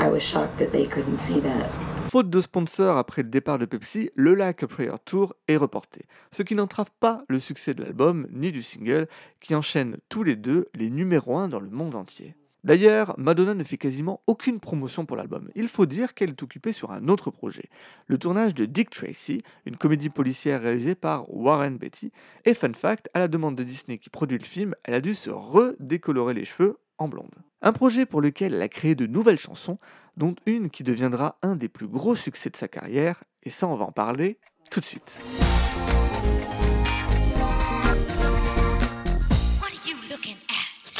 I 0.02 0.09
was 0.09 0.21
shocked 0.21 0.59
that 0.59 0.71
they 0.73 0.87
couldn't 0.87 1.19
see 1.19 1.40
that. 1.42 1.69
Faute 2.11 2.30
de 2.30 2.40
sponsor 2.40 2.97
après 2.97 3.23
le 3.23 3.28
départ 3.28 3.59
de 3.59 3.66
Pepsi, 3.66 4.11
le 4.14 4.35
Like 4.35 4.62
a 4.62 4.66
Prayer 4.66 4.95
Tour 5.04 5.35
est 5.47 5.59
reporté, 5.59 6.07
ce 6.33 6.42
qui 6.42 6.54
n'entrave 6.54 6.90
pas 7.00 7.23
le 7.28 7.38
succès 7.38 7.75
de 7.75 7.83
l'album 7.83 8.26
ni 8.30 8.50
du 8.50 8.62
single, 8.62 9.09
qui 9.40 9.54
enchaînent 9.54 9.99
tous 10.09 10.23
les 10.23 10.37
deux 10.37 10.69
les 10.75 10.88
numéros 10.88 11.37
1 11.37 11.49
dans 11.49 11.61
le 11.61 11.69
monde 11.69 11.95
entier. 11.95 12.35
D'ailleurs, 12.64 13.14
Madonna 13.19 13.52
ne 13.52 13.62
fait 13.62 13.76
quasiment 13.76 14.23
aucune 14.26 14.59
promotion 14.59 15.04
pour 15.04 15.19
l'album. 15.19 15.50
Il 15.54 15.69
faut 15.69 15.87
dire 15.87 16.14
qu'elle 16.14 16.30
est 16.30 16.42
occupée 16.42 16.73
sur 16.73 16.92
un 16.92 17.09
autre 17.09 17.30
projet, 17.30 17.69
le 18.07 18.16
tournage 18.16 18.54
de 18.54 18.64
Dick 18.64 18.88
Tracy, 18.88 19.42
une 19.66 19.76
comédie 19.76 20.09
policière 20.09 20.62
réalisée 20.62 20.95
par 20.95 21.26
Warren 21.28 21.76
Beatty. 21.76 22.11
Et 22.47 22.54
fun 22.54 22.73
fact, 22.73 23.11
à 23.12 23.19
la 23.19 23.28
demande 23.28 23.57
de 23.57 23.64
Disney 23.64 23.99
qui 23.99 24.09
produit 24.09 24.38
le 24.38 24.45
film, 24.45 24.75
elle 24.85 24.95
a 24.95 25.00
dû 25.00 25.14
se 25.14 25.28
redécolorer 25.28 26.33
les 26.33 26.47
cheveux 26.47 26.78
en 27.00 27.09
blonde. 27.09 27.35
Un 27.62 27.73
projet 27.73 28.07
pour 28.07 28.21
lequel 28.21 28.54
elle 28.54 28.62
a 28.62 28.69
créé 28.69 28.95
de 28.95 29.07
nouvelles 29.07 29.38
chansons, 29.38 29.78
dont 30.16 30.37
une 30.47 30.71
qui 30.71 30.85
deviendra 30.85 31.37
un 31.42 31.57
des 31.57 31.69
plus 31.69 31.88
gros 31.88 32.14
succès 32.14 32.50
de 32.50 32.57
sa 32.57 32.69
carrière, 32.69 33.25
et 33.42 33.50
ça 33.50 33.66
on 33.66 33.75
va 33.75 33.87
en 33.87 33.92
parler 33.92 34.38
tout 34.71 34.80
de 34.80 34.85
suite. 34.85 35.21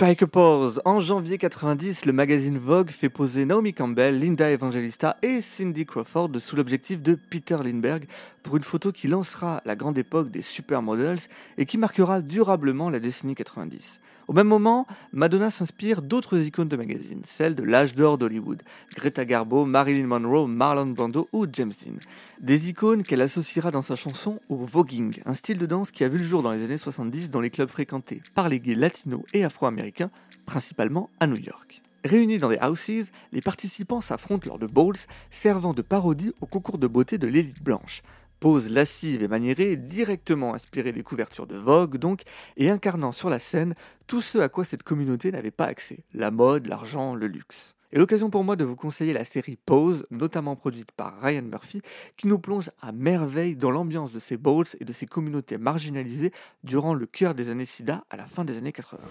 Strike 0.00 0.23
a 0.23 0.26
pose. 0.26 0.80
En 0.87 0.99
janvier 0.99 1.37
90, 1.37 2.07
le 2.07 2.14
magazine 2.14 2.57
Vogue 2.57 2.90
fait 2.90 3.11
poser 3.11 3.45
Naomi 3.45 3.75
Campbell, 3.75 4.19
Linda 4.19 4.50
Evangelista 4.50 5.19
et 5.21 5.42
Cindy 5.42 5.85
Crawford 5.85 6.30
sous 6.38 6.57
l'objectif 6.57 7.02
de 7.02 7.14
Peter 7.14 7.59
Lindbergh 7.62 8.07
pour 8.42 8.57
une 8.57 8.62
photo 8.62 8.92
qui 8.92 9.09
lancera 9.09 9.61
la 9.66 9.76
grande 9.76 9.99
époque 9.99 10.30
des 10.30 10.40
supermodels 10.40 11.19
et 11.59 11.66
qui 11.66 11.76
marquera 11.76 12.23
durablement 12.23 12.88
la 12.88 12.99
décennie 12.99 13.35
90. 13.35 14.00
Au 14.30 14.32
même 14.32 14.46
moment, 14.46 14.87
Madonna 15.12 15.50
s'inspire 15.50 16.02
d'autres 16.02 16.38
icônes 16.38 16.68
de 16.68 16.76
magazine, 16.76 17.20
celles 17.25 17.56
de 17.56 17.64
l'âge 17.64 17.96
d'or 17.96 18.16
d'Hollywood, 18.16 18.62
Greta 18.94 19.25
Garbo, 19.25 19.64
Marilyn 19.64 20.06
Monroe, 20.06 20.46
Marlon 20.46 20.87
Brando 20.87 21.28
ou 21.32 21.49
James 21.52 21.72
Dean. 21.84 21.96
Des 22.40 22.68
icônes 22.68 23.02
qu'elle 23.02 23.22
associera 23.22 23.72
dans 23.72 23.82
sa 23.82 23.96
chanson 23.96 24.38
au 24.49 24.54
voguing, 24.54 25.20
un 25.26 25.34
style 25.34 25.58
de 25.58 25.66
danse 25.66 25.90
qui 25.90 26.04
a 26.04 26.08
vu 26.08 26.18
le 26.18 26.22
jour 26.22 26.44
dans 26.44 26.52
les 26.52 26.62
années 26.62 26.78
70 26.78 27.30
dans 27.30 27.40
les 27.40 27.50
clubs 27.50 27.68
fréquentés 27.68 28.22
par 28.37 28.49
les 28.49 28.60
gays 28.60 28.76
latinos 28.76 29.22
et 29.34 29.42
afro-américains, 29.42 30.12
principalement 30.46 31.10
à 31.18 31.26
New 31.26 31.38
York. 31.38 31.82
Réunis 32.04 32.38
dans 32.38 32.50
des 32.50 32.58
houses, 32.62 33.10
les 33.32 33.42
participants 33.42 34.00
s'affrontent 34.00 34.46
lors 34.46 34.60
de 34.60 34.68
bowls 34.68 34.94
servant 35.32 35.75
de 35.75 35.82
parodie 35.82 36.32
au 36.40 36.46
concours 36.46 36.78
de 36.78 36.87
beauté 36.87 37.18
de 37.18 37.26
l'élite 37.26 37.60
blanche. 37.64 38.02
Pose 38.40 38.70
lascive 38.70 39.23
et 39.23 39.28
maniérée, 39.28 39.76
directement 39.76 40.54
inspirée 40.54 40.92
des 40.92 41.02
couvertures 41.02 41.47
de 41.47 41.56
Vogue 41.56 41.99
donc, 41.99 42.23
et 42.56 42.70
incarnant 42.70 43.12
sur 43.12 43.30
la 43.30 43.38
scène 43.38 43.75
tout 44.06 44.23
ce 44.23 44.38
à 44.38 44.49
quoi 44.49 44.64
cette 44.64 44.82
communauté 44.82 45.30
n'avait 45.30 45.50
pas 45.50 45.66
accès, 45.66 46.04
la 46.14 46.30
mode, 46.30 46.66
l'argent, 46.66 47.14
le 47.14 47.26
luxe. 47.26 47.76
Et 47.92 47.99
l'occasion 47.99 48.30
pour 48.30 48.44
moi 48.44 48.56
de 48.56 48.64
vous 48.64 48.76
conseiller 48.76 49.12
la 49.12 49.25
série 49.25 49.56
Pose, 49.56 50.06
notamment 50.11 50.56
produite 50.56 50.92
par 50.92 51.20
Ryan 51.20 51.42
Murphy, 51.42 51.82
qui 52.16 52.28
nous 52.28 52.38
plonge 52.38 52.70
à 52.80 52.92
merveille 52.92 53.56
dans 53.56 53.70
l'ambiance 53.70 54.12
de 54.12 54.18
ces 54.18 54.37
bowls 54.37 54.66
et 54.80 54.85
de 54.85 54.92
ces 54.92 55.06
communautés 55.06 55.59
marginalisées 55.59 56.32
durant 56.62 56.94
le 56.94 57.06
cœur 57.06 57.35
des 57.35 57.50
années 57.50 57.66
SIDA 57.66 58.04
à 58.09 58.16
la 58.16 58.26
fin 58.26 58.44
des 58.44 58.59
années 58.59 58.73
80. 58.73 59.02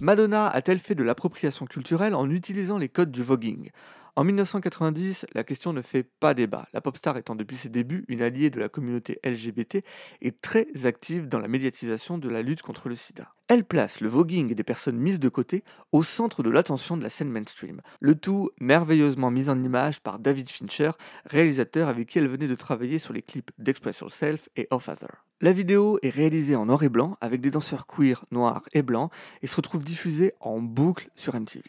Madonna 0.00 0.46
a-t-elle 0.48 0.78
fait 0.78 0.94
de 0.94 1.02
l'appropriation 1.02 1.66
culturelle 1.66 2.14
en 2.14 2.30
utilisant 2.30 2.78
les 2.78 2.88
codes 2.88 3.10
du 3.10 3.24
voguing? 3.24 3.70
En 4.18 4.24
1990, 4.24 5.26
la 5.32 5.44
question 5.44 5.72
ne 5.72 5.80
fait 5.80 6.02
pas 6.02 6.34
débat, 6.34 6.66
la 6.72 6.80
pop 6.80 6.96
star 6.96 7.16
étant 7.18 7.36
depuis 7.36 7.56
ses 7.56 7.68
débuts 7.68 8.04
une 8.08 8.20
alliée 8.20 8.50
de 8.50 8.58
la 8.58 8.68
communauté 8.68 9.20
LGBT 9.24 9.84
et 10.22 10.32
très 10.32 10.66
active 10.86 11.28
dans 11.28 11.38
la 11.38 11.46
médiatisation 11.46 12.18
de 12.18 12.28
la 12.28 12.42
lutte 12.42 12.62
contre 12.62 12.88
le 12.88 12.96
sida. 12.96 13.32
Elle 13.46 13.64
place 13.64 14.00
le 14.00 14.08
voguing 14.08 14.52
des 14.52 14.64
personnes 14.64 14.96
mises 14.96 15.20
de 15.20 15.28
côté 15.28 15.62
au 15.92 16.02
centre 16.02 16.42
de 16.42 16.50
l'attention 16.50 16.96
de 16.96 17.04
la 17.04 17.10
scène 17.10 17.30
mainstream, 17.30 17.80
le 18.00 18.16
tout 18.16 18.50
merveilleusement 18.58 19.30
mis 19.30 19.48
en 19.48 19.62
image 19.62 20.00
par 20.00 20.18
David 20.18 20.50
Fincher, 20.50 20.90
réalisateur 21.26 21.86
avec 21.86 22.08
qui 22.08 22.18
elle 22.18 22.26
venait 22.26 22.48
de 22.48 22.56
travailler 22.56 22.98
sur 22.98 23.12
les 23.12 23.22
clips 23.22 23.52
d'Express 23.58 24.00
Yourself 24.00 24.48
et 24.56 24.66
Off 24.72 24.88
Other. 24.88 25.24
La 25.40 25.52
vidéo 25.52 26.00
est 26.02 26.10
réalisée 26.10 26.56
en 26.56 26.66
noir 26.66 26.82
et 26.82 26.88
blanc 26.88 27.16
avec 27.20 27.40
des 27.40 27.52
danseurs 27.52 27.86
queer 27.86 28.24
noirs 28.32 28.64
et 28.72 28.82
blancs 28.82 29.12
et 29.42 29.46
se 29.46 29.54
retrouve 29.54 29.84
diffusée 29.84 30.32
en 30.40 30.58
boucle 30.58 31.08
sur 31.14 31.36
MTV. 31.36 31.62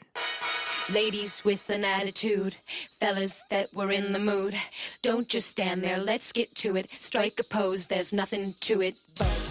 Ladies 0.93 1.43
with 1.45 1.69
an 1.69 1.83
attitude, 1.83 2.55
fellas 2.99 3.43
that 3.51 3.67
were 3.75 3.91
in 3.91 4.11
the 4.11 4.19
mood. 4.19 4.55
Don't 5.03 5.29
just 5.29 5.47
stand 5.47 5.83
there, 5.83 5.99
let's 5.99 6.31
get 6.33 6.55
to 6.55 6.75
it. 6.75 6.89
Strike 6.95 7.39
a 7.39 7.43
pose, 7.43 7.85
there's 7.85 8.11
nothing 8.11 8.55
to 8.61 8.81
it. 8.81 8.95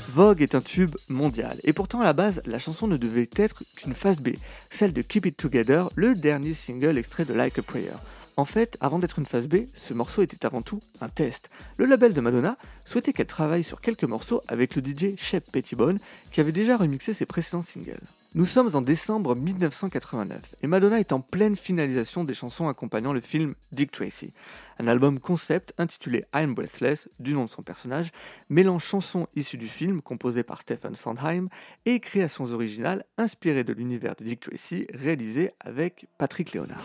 Vogue 0.09 0.43
est 0.43 0.57
un 0.57 0.61
tube 0.61 0.97
mondial, 1.09 1.57
et 1.63 1.73
pourtant 1.73 2.01
à 2.01 2.05
la 2.05 2.13
base, 2.13 2.43
la 2.45 2.59
chanson 2.59 2.89
ne 2.89 2.97
devait 2.97 3.31
être 3.37 3.63
qu'une 3.77 3.95
phase 3.95 4.17
B, 4.17 4.31
celle 4.73 4.93
de 4.93 5.01
Keep 5.01 5.27
It 5.27 5.37
Together, 5.37 5.91
le 5.95 6.17
dernier 6.17 6.55
single 6.55 6.99
extrait 6.99 7.25
de 7.25 7.35
Like 7.35 7.61
a 7.61 7.63
Prayer. 7.63 7.95
En 8.37 8.45
fait, 8.45 8.77
avant 8.81 8.99
d'être 8.99 9.21
une 9.21 9.27
phase 9.27 9.47
B, 9.47 9.67
ce 9.75 9.95
morceau 9.95 10.23
était 10.23 10.45
avant 10.45 10.63
tout 10.63 10.81
un 11.01 11.09
test. 11.09 11.51
Le 11.77 11.87
label 11.87 12.15
de 12.15 12.21
Madonna 12.21 12.57
souhaitait 12.85 13.13
qu'elle 13.13 13.27
travaille 13.27 13.63
sur 13.63 13.81
quelques 13.81 14.05
morceaux 14.05 14.43
avec 14.49 14.75
le 14.75 14.83
DJ 14.83 15.17
Shep 15.17 15.45
Pettibone, 15.53 16.01
qui 16.33 16.41
avait 16.41 16.51
déjà 16.51 16.77
remixé 16.77 17.15
ses 17.15 17.27
précédents 17.27 17.63
singles. 17.63 18.01
Nous 18.35 18.45
sommes 18.45 18.69
en 18.75 18.83
décembre 18.83 19.35
1989 19.35 20.55
et 20.63 20.67
Madonna 20.67 21.01
est 21.01 21.13
en 21.13 21.21
pleine 21.21 21.57
finalisation 21.57 22.25
des 22.25 22.35
chansons 22.35 22.69
accompagnant 22.69 23.15
le 23.15 23.23
film 23.23 23.55
Dick 23.73 23.91
Tracy, 23.91 24.35
un 24.79 24.87
album 24.87 25.19
concept 25.19 25.73
intitulé 25.79 26.27
I'm 26.35 26.55
Breathless, 26.55 27.09
du 27.21 27.33
nom 27.33 27.47
de 27.47 27.51
son 27.51 27.63
personnage, 27.63 28.11
mêlant 28.51 28.79
chansons 28.79 29.29
issues 29.35 29.57
du 29.57 29.67
film 29.67 30.03
composées 30.03 30.43
par 30.43 30.61
Stephen 30.61 30.95
Sondheim 30.95 31.49
et 31.87 32.01
créations 32.01 32.53
originales 32.53 33.07
inspirées 33.17 33.65
de 33.65 33.73
l'univers 33.73 34.15
de 34.15 34.25
Dick 34.25 34.41
Tracy 34.41 34.87
réalisé 34.93 35.53
avec 35.61 36.07
Patrick 36.19 36.53
Léonard. 36.53 36.83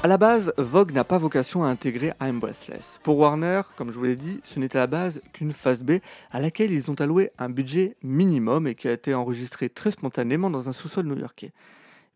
À 0.00 0.06
la 0.06 0.16
base, 0.16 0.52
Vogue 0.58 0.92
n'a 0.92 1.02
pas 1.02 1.18
vocation 1.18 1.64
à 1.64 1.68
intégrer 1.68 2.12
I'm 2.22 2.38
Breathless. 2.38 3.00
Pour 3.02 3.18
Warner, 3.18 3.62
comme 3.74 3.90
je 3.90 3.98
vous 3.98 4.04
l'ai 4.04 4.14
dit, 4.14 4.40
ce 4.44 4.60
n'est 4.60 4.76
à 4.76 4.78
la 4.78 4.86
base 4.86 5.20
qu'une 5.32 5.52
phase 5.52 5.82
B 5.82 5.94
à 6.30 6.40
laquelle 6.40 6.70
ils 6.70 6.88
ont 6.88 6.94
alloué 6.94 7.32
un 7.36 7.48
budget 7.48 7.96
minimum 8.04 8.68
et 8.68 8.76
qui 8.76 8.86
a 8.86 8.92
été 8.92 9.12
enregistré 9.12 9.68
très 9.68 9.90
spontanément 9.90 10.50
dans 10.50 10.68
un 10.68 10.72
sous-sol 10.72 11.04
new-yorkais. 11.04 11.52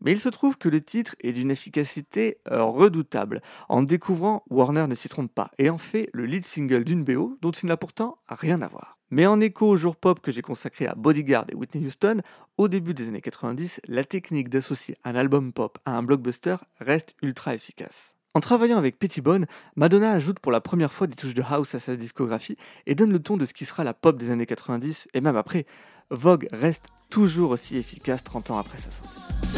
Mais 0.00 0.12
il 0.12 0.20
se 0.20 0.28
trouve 0.28 0.58
que 0.58 0.68
le 0.68 0.80
titre 0.80 1.16
est 1.20 1.32
d'une 1.32 1.50
efficacité 1.50 2.38
euh, 2.52 2.62
redoutable. 2.62 3.42
En 3.68 3.82
découvrant, 3.82 4.44
Warner 4.48 4.86
ne 4.86 4.94
s'y 4.94 5.08
trompe 5.08 5.34
pas 5.34 5.50
et 5.58 5.68
en 5.68 5.78
fait 5.78 6.08
le 6.12 6.24
lead 6.24 6.46
single 6.46 6.84
d'une 6.84 7.02
BO 7.02 7.36
dont 7.42 7.50
il 7.50 7.66
n'a 7.66 7.76
pourtant 7.76 8.18
rien 8.28 8.62
à 8.62 8.68
voir. 8.68 8.96
Mais 9.12 9.26
en 9.26 9.42
écho 9.42 9.68
au 9.68 9.76
jour 9.76 9.94
pop 9.94 10.20
que 10.20 10.32
j'ai 10.32 10.40
consacré 10.40 10.86
à 10.86 10.94
Bodyguard 10.94 11.44
et 11.50 11.54
Whitney 11.54 11.84
Houston, 11.84 12.22
au 12.56 12.66
début 12.66 12.94
des 12.94 13.08
années 13.08 13.20
90, 13.20 13.82
la 13.86 14.04
technique 14.04 14.48
d'associer 14.48 14.96
un 15.04 15.14
album 15.14 15.52
pop 15.52 15.78
à 15.84 15.98
un 15.98 16.02
blockbuster 16.02 16.56
reste 16.80 17.14
ultra 17.20 17.54
efficace. 17.54 18.16
En 18.32 18.40
travaillant 18.40 18.78
avec 18.78 18.98
Pettibone, 18.98 19.44
Madonna 19.76 20.12
ajoute 20.12 20.38
pour 20.38 20.50
la 20.50 20.62
première 20.62 20.94
fois 20.94 21.08
des 21.08 21.14
touches 21.14 21.34
de 21.34 21.42
house 21.42 21.74
à 21.74 21.78
sa 21.78 21.94
discographie 21.94 22.56
et 22.86 22.94
donne 22.94 23.12
le 23.12 23.18
ton 23.18 23.36
de 23.36 23.44
ce 23.44 23.52
qui 23.52 23.66
sera 23.66 23.84
la 23.84 23.92
pop 23.92 24.16
des 24.16 24.30
années 24.30 24.46
90 24.46 25.08
et 25.12 25.20
même 25.20 25.36
après. 25.36 25.66
Vogue 26.10 26.48
reste 26.50 26.86
toujours 27.10 27.50
aussi 27.50 27.76
efficace 27.76 28.24
30 28.24 28.52
ans 28.52 28.58
après 28.58 28.78
sa 28.78 28.90
sortie. 28.90 29.51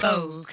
Vogue. 0.00 0.46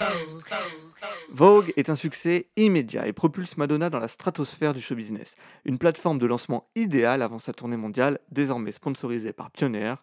Vogue 1.29 1.73
est 1.77 1.89
un 1.89 1.95
succès 1.95 2.47
immédiat 2.57 3.07
et 3.07 3.13
propulse 3.13 3.57
Madonna 3.57 3.89
dans 3.89 3.99
la 3.99 4.07
stratosphère 4.07 4.73
du 4.73 4.81
show 4.81 4.95
business, 4.95 5.35
une 5.65 5.77
plateforme 5.77 6.17
de 6.17 6.25
lancement 6.25 6.67
idéale 6.75 7.21
avant 7.21 7.37
sa 7.37 7.53
tournée 7.53 7.77
mondiale, 7.77 8.19
désormais 8.31 8.71
sponsorisée 8.71 9.33
par 9.33 9.51
Pioneer, 9.51 9.95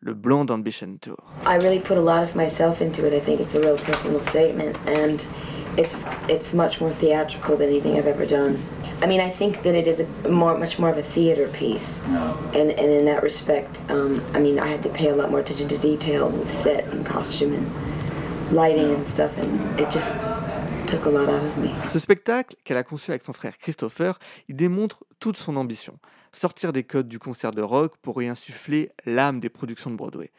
le 0.00 0.12
Blonde 0.14 0.50
Ambition 0.50 0.98
Tour. 1.00 1.16
I 1.46 1.56
really 1.56 1.80
put 1.80 1.96
a 1.96 2.00
lot 2.00 2.22
of 2.22 2.34
myself 2.34 2.80
into 2.80 3.06
it. 3.06 3.14
I 3.14 3.20
think 3.20 3.40
it's 3.40 3.54
a 3.54 3.60
real 3.60 3.76
personal 3.76 4.20
statement, 4.20 4.76
and 4.86 5.22
it's 5.78 5.94
it's 6.28 6.52
much 6.52 6.80
more 6.80 6.92
theatrical 6.92 7.56
than 7.56 7.68
anything 7.68 7.96
I've 7.96 8.06
ever 8.06 8.26
done. 8.26 8.58
I 9.02 9.06
mean, 9.06 9.20
I 9.20 9.30
think 9.30 9.62
that 9.62 9.74
it 9.74 9.86
is 9.86 10.00
a 10.00 10.28
more, 10.28 10.58
much 10.58 10.78
more 10.78 10.90
of 10.90 10.98
a 10.98 11.02
theater 11.02 11.48
piece, 11.48 12.00
and 12.54 12.70
and 12.70 12.90
in 12.92 13.04
that 13.06 13.22
respect, 13.22 13.80
um, 13.88 14.22
I 14.34 14.40
mean, 14.40 14.58
I 14.58 14.68
had 14.68 14.82
to 14.82 14.90
pay 14.90 15.08
a 15.08 15.14
lot 15.14 15.30
more 15.30 15.40
attention 15.40 15.68
to 15.68 15.78
detail 15.78 16.28
with 16.28 16.50
set 16.52 16.84
and 16.88 17.06
costume 17.06 17.54
and 17.54 17.66
lighting 18.52 18.96
and 18.96 19.06
stuff, 19.06 19.30
and 19.38 19.80
it 19.80 19.90
just 19.90 20.16
took 20.86 21.06
a 21.06 21.10
lot 21.10 21.28
out 21.28 21.42
of 21.42 21.56
me. 21.58 21.70
Ce 21.88 21.98
spectacle, 21.98 22.56
qu'elle 22.64 22.76
a 22.76 22.82
conçu 22.82 23.10
avec 23.10 23.22
son 23.22 23.32
frère 23.32 23.58
Christopher, 23.58 24.18
il 24.48 24.56
démontre 24.56 25.04
toute 25.18 25.36
son 25.36 25.56
ambition. 25.56 25.98
Sortir 26.32 26.72
des 26.72 26.84
codes 26.84 27.08
du 27.08 27.18
concert 27.18 27.52
de 27.52 27.62
rock 27.62 27.96
pour 28.02 28.22
y 28.22 28.28
insuffler 28.28 28.90
l'âme 29.04 29.40
des 29.40 29.48
productions 29.48 29.90
de 29.90 29.96
Broadway. 29.96 30.30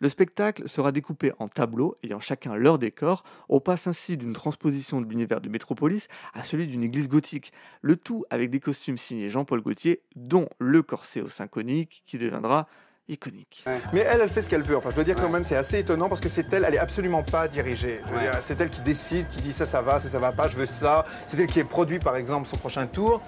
Le 0.00 0.08
spectacle 0.08 0.68
sera 0.68 0.92
découpé 0.92 1.32
en 1.40 1.48
tableaux 1.48 1.94
ayant 2.04 2.20
chacun 2.20 2.54
leur 2.54 2.78
décor. 2.78 3.24
On 3.48 3.58
passe 3.58 3.88
ainsi 3.88 4.16
d'une 4.16 4.32
transposition 4.32 5.00
de 5.00 5.08
l'univers 5.08 5.40
de 5.40 5.48
Métropolis 5.48 6.06
à 6.34 6.44
celui 6.44 6.68
d'une 6.68 6.84
église 6.84 7.08
gothique. 7.08 7.52
Le 7.82 7.96
tout 7.96 8.24
avec 8.30 8.50
des 8.50 8.60
costumes 8.60 8.98
signés 8.98 9.28
Jean-Paul 9.28 9.60
Gaultier, 9.60 10.02
dont 10.14 10.48
le 10.58 10.82
corset 10.82 11.20
au 11.20 11.28
sein 11.28 11.48
conique 11.48 12.04
qui 12.06 12.16
deviendra 12.16 12.68
iconique. 13.08 13.64
Mais 13.92 14.00
elle, 14.00 14.20
elle 14.22 14.28
fait 14.28 14.42
ce 14.42 14.50
qu'elle 14.50 14.62
veut. 14.62 14.76
Enfin, 14.76 14.90
je 14.90 14.94
dois 14.94 15.04
dire 15.04 15.16
quand 15.16 15.28
même, 15.28 15.44
c'est 15.44 15.56
assez 15.56 15.78
étonnant 15.78 16.08
parce 16.08 16.20
que 16.20 16.28
c'est 16.28 16.52
elle, 16.52 16.64
elle 16.66 16.74
est 16.74 16.78
absolument 16.78 17.22
pas 17.22 17.48
dirigée. 17.48 18.00
C'est 18.40 18.60
elle 18.60 18.68
qui 18.70 18.80
décide, 18.82 19.26
qui 19.28 19.40
dit 19.40 19.52
ça, 19.52 19.66
ça 19.66 19.80
va, 19.82 19.98
ça, 19.98 20.08
ça 20.08 20.18
va 20.18 20.32
pas, 20.32 20.48
je 20.48 20.56
veux 20.56 20.66
ça. 20.66 21.04
C'est 21.26 21.38
elle 21.40 21.46
qui 21.46 21.60
est 21.60 21.64
produit, 21.64 21.98
par 21.98 22.16
exemple, 22.16 22.46
son 22.46 22.56
prochain 22.56 22.86
tour. 22.86 23.20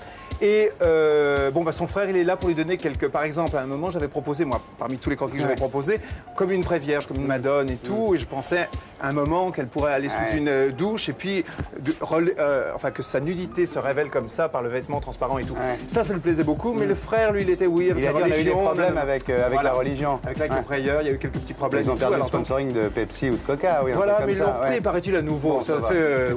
Et 0.43 0.71
euh, 0.81 1.51
bon, 1.51 1.65
bah, 1.65 1.73
son 1.73 1.87
frère, 1.87 2.09
il 2.09 2.17
est 2.17 2.25
là 2.25 2.37
pour 2.37 2.49
lui 2.49 2.55
donner 2.55 2.77
quelques. 2.79 3.09
Par 3.09 3.25
exemple, 3.25 3.57
à 3.57 3.61
un 3.61 3.67
moment, 3.67 3.91
j'avais 3.91 4.09
proposé, 4.09 4.45
moi, 4.45 4.61
parmi 4.79 4.97
tous 4.99 5.11
les 5.11 5.17
croquis 5.17 5.35
que 5.37 5.43
j'avais 5.43 5.55
proposé, 5.57 6.01
comme 6.37 6.51
une 6.51 6.63
vraie 6.63 6.79
vierge, 6.79 7.07
comme 7.07 7.17
une 7.19 7.27
Madone 7.27 7.69
et 7.71 7.77
tout. 7.77 8.15
Et 8.15 8.19
je 8.19 8.27
pensais 8.27 8.69
à 9.01 9.09
un 9.09 9.13
moment 9.13 9.51
qu'elle 9.51 9.67
pourrait 9.67 9.93
aller 9.93 10.09
sous 10.09 10.37
une 10.37 10.49
euh, 10.49 10.71
douche 10.71 11.09
et 11.09 11.13
puis, 11.13 11.45
de- 11.79 11.95
euh, 12.39 12.73
enfin, 12.75 12.91
que 12.91 13.03
sa 13.03 13.21
nudité 13.21 13.67
se 13.67 13.79
révèle 13.79 14.09
comme 14.09 14.29
ça 14.29 14.49
par 14.49 14.63
le 14.63 14.69
vêtement 14.69 15.01
transparent 15.01 15.39
et 15.39 15.45
tout. 15.45 15.57
Ça, 15.89 16.05
ça 16.05 16.13
lui 16.15 16.21
plaisait 16.21 16.45
beaucoup. 16.45 16.73
Mais 16.75 16.87
le 16.87 16.95
frère, 16.95 17.33
lui, 17.33 17.43
il 17.43 17.51
était 17.51 17.67
oui 17.67 17.91
avec 17.91 18.03
Il 18.03 18.07
a 18.07 18.13
la 18.13 18.19
dit 18.19 18.23
on 18.23 18.25
a 18.25 18.29
eu 18.29 18.31
des 18.31 18.37
religion. 18.51 18.63
problèmes 18.65 18.97
avec, 18.99 19.29
euh, 19.29 19.45
avec 19.47 19.55
Voilà. 19.61 19.70
La 19.73 19.79
religion. 19.79 20.21
Avec 20.25 20.39
la 20.39 20.47
Ouais. 20.57 20.63
prayeur, 20.63 21.03
il 21.03 21.07
y 21.07 21.11
a 21.11 21.13
eu 21.15 21.19
quelques 21.19 21.35
petits 21.35 21.55
problèmes. 21.55 21.83
Ils 21.85 21.91
ont 21.91 21.97
perdu 21.97 22.13
le 22.13 22.15
Alors, 22.17 22.31
donc, 22.31 22.47
sponsoring 22.47 22.73
de 22.73 22.89
Pepsi 22.89 23.31
ou 23.31 23.37
de 23.37 23.43
Coca, 23.43 23.83
oui. 23.85 23.93
Voilà, 23.93 24.21
mais 24.27 24.33
ils 24.33 24.39
l'ont 24.39 24.61
ouais. 24.61 24.81
paraît-il, 24.81 25.15
à 25.17 25.23
nouveau. 25.23 25.51
Bon, 25.55 25.63
ça 25.63 25.81
fait. 25.83 25.95
euh. 25.95 26.35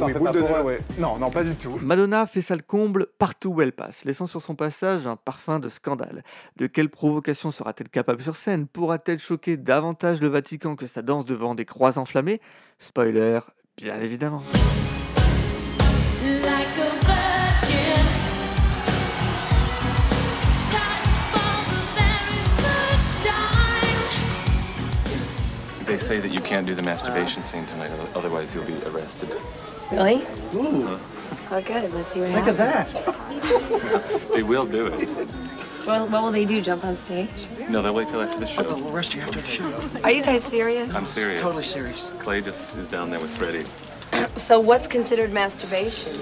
Non, 1.00 1.18
non, 1.18 1.30
pas 1.32 1.44
du 1.44 1.56
tout. 1.56 1.78
Madonna 1.82 2.26
fait 2.28 2.42
ça 2.42 2.56
le 2.56 2.62
comble 2.62 3.08
partout 3.18 3.50
où 3.50 3.62
elle 3.62 3.72
passe, 3.72 4.06
laissant 4.06 4.26
sur 4.26 4.42
son 4.42 4.56
passage 4.56 5.08
un 5.08 5.16
parfum 5.16 5.60
de 5.60 5.70
scandale. 5.70 6.24
De 6.58 6.68
quelle 6.68 6.90
provocation 6.90 7.52
sera-t-elle 7.52 7.90
capable 7.90 8.22
sur 8.22 8.36
scène? 8.36 8.68
Pourra-t-elle 8.68 9.20
choquer 9.20 9.58
davantage 9.58 10.22
le 10.22 10.28
Vatican 10.28 10.76
que 10.76 10.86
sa 10.88 11.02
danse 11.02 11.26
devant 11.26 11.56
des 11.56 11.66
croix 11.66 11.98
enflammées 11.98 12.42
Spoiler, 12.80 13.40
bien 13.78 14.00
évidemment. 14.02 14.42
They 25.86 25.98
say 25.98 26.20
that 26.20 26.32
you 26.32 26.40
can't 26.40 26.66
do 26.66 26.76
the 26.76 26.82
masturbation 26.82 27.44
scene 27.46 27.66
tonight, 27.66 27.92
otherwise 28.16 28.56
you'll 28.56 28.66
be 28.66 28.82
arrested. 28.86 29.30
Really? 29.92 30.26
Oh, 30.54 31.62
good. 31.66 31.94
Let's 31.94 32.12
see 32.12 32.22
what 32.22 32.30
happens. 32.30 32.58
Look 32.58 32.60
at 32.60 33.44
that. 33.44 34.30
They 34.34 34.44
will 34.44 34.66
do 34.66 34.88
it. 34.88 35.28
Well, 35.86 36.08
what 36.08 36.24
will 36.24 36.32
they 36.32 36.46
do? 36.46 36.62
Jump 36.62 36.86
on 36.86 36.98
stage? 37.04 37.30
No, 37.70 37.82
they'll 37.82 37.94
wait 37.94 38.08
till 38.08 38.22
after 38.22 38.40
the 38.40 38.48
show. 38.48 38.66
Oh, 38.66 38.76
we'll 38.76 38.96
arrest 38.96 39.14
you 39.14 39.22
after 39.22 39.42
the 39.42 39.48
show. 39.48 39.90
Are 40.04 40.12
you 40.12 40.24
guys 40.24 40.44
serious? 40.44 40.94
I'm 40.96 41.06
serious. 41.06 41.42
Totally 41.42 41.64
serious. 41.64 42.12
Clay 42.20 42.42
just 42.42 42.76
is 42.78 42.88
down 42.88 43.10
there 43.10 43.20
with 43.20 43.32
Freddie. 43.38 43.66
So, 44.38 44.60
what's 44.60 44.88
considered 44.88 45.32
masturbation? 45.34 46.18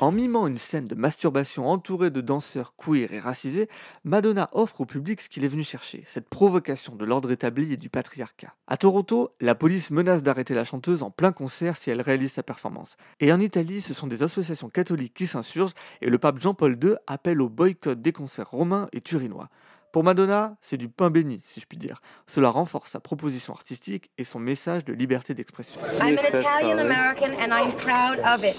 En 0.00 0.12
mimant 0.12 0.46
une 0.46 0.58
scène 0.58 0.86
de 0.86 0.94
masturbation 0.94 1.68
entourée 1.68 2.10
de 2.10 2.20
danseurs 2.20 2.74
queer 2.76 3.12
et 3.12 3.20
racisés, 3.20 3.68
Madonna 4.04 4.50
offre 4.52 4.80
au 4.80 4.84
public 4.86 5.20
ce 5.20 5.28
qu'il 5.28 5.44
est 5.44 5.48
venu 5.48 5.62
chercher, 5.62 6.02
cette 6.06 6.28
provocation 6.28 6.94
de 6.94 7.04
l'ordre 7.04 7.30
établi 7.30 7.72
et 7.72 7.76
du 7.76 7.88
patriarcat. 7.88 8.54
À 8.66 8.76
Toronto, 8.76 9.30
la 9.40 9.54
police 9.54 9.90
menace 9.90 10.22
d'arrêter 10.22 10.54
la 10.54 10.64
chanteuse 10.64 11.02
en 11.02 11.10
plein 11.10 11.32
concert 11.32 11.76
si 11.76 11.90
elle 11.90 12.00
réalise 12.00 12.32
sa 12.32 12.42
performance. 12.42 12.96
Et 13.20 13.32
en 13.32 13.40
Italie, 13.40 13.80
ce 13.80 13.94
sont 13.94 14.06
des 14.06 14.22
associations 14.22 14.68
catholiques 14.68 15.14
qui 15.14 15.26
s'insurgent 15.26 15.74
et 16.00 16.10
le 16.10 16.18
pape 16.18 16.40
Jean-Paul 16.40 16.78
II 16.82 16.94
appelle 17.06 17.40
au 17.40 17.48
boycott 17.48 18.00
des 18.00 18.12
concerts 18.12 18.50
romains 18.50 18.88
et 18.92 19.00
turinois. 19.00 19.48
Pour 19.92 20.04
Madonna, 20.04 20.56
c'est 20.60 20.76
du 20.76 20.88
pain 20.88 21.10
béni, 21.10 21.40
si 21.44 21.60
je 21.60 21.66
puis 21.66 21.78
dire. 21.78 22.00
Cela 22.26 22.50
renforce 22.50 22.90
sa 22.90 23.00
proposition 23.00 23.54
artistique 23.54 24.10
et 24.18 24.24
son 24.24 24.38
message 24.38 24.84
de 24.84 24.92
liberté 24.92 25.32
d'expression. 25.34 25.80
I'm 26.00 26.18
an 26.18 26.38
Italian 26.38 26.78
American 26.78 27.32
and 27.40 27.52
I'm 27.52 27.72
proud 27.78 28.18
of 28.20 28.44
it. 28.44 28.56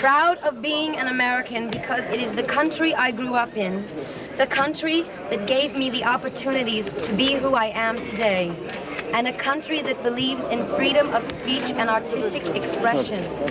Proud 0.00 0.38
of 0.46 0.62
being 0.62 0.96
an 0.96 1.08
American 1.08 1.70
because 1.70 2.04
it 2.12 2.20
is 2.20 2.32
the 2.34 2.44
country 2.46 2.94
I 2.94 3.10
grew 3.10 3.34
up 3.34 3.56
in, 3.56 3.82
the 4.38 4.46
country 4.46 5.04
that 5.30 5.46
gave 5.46 5.76
me 5.76 5.90
the 5.90 6.04
opportunities 6.04 6.84
to 7.02 7.12
be 7.14 7.34
who 7.34 7.54
I 7.54 7.72
am 7.74 7.96
today, 7.96 8.52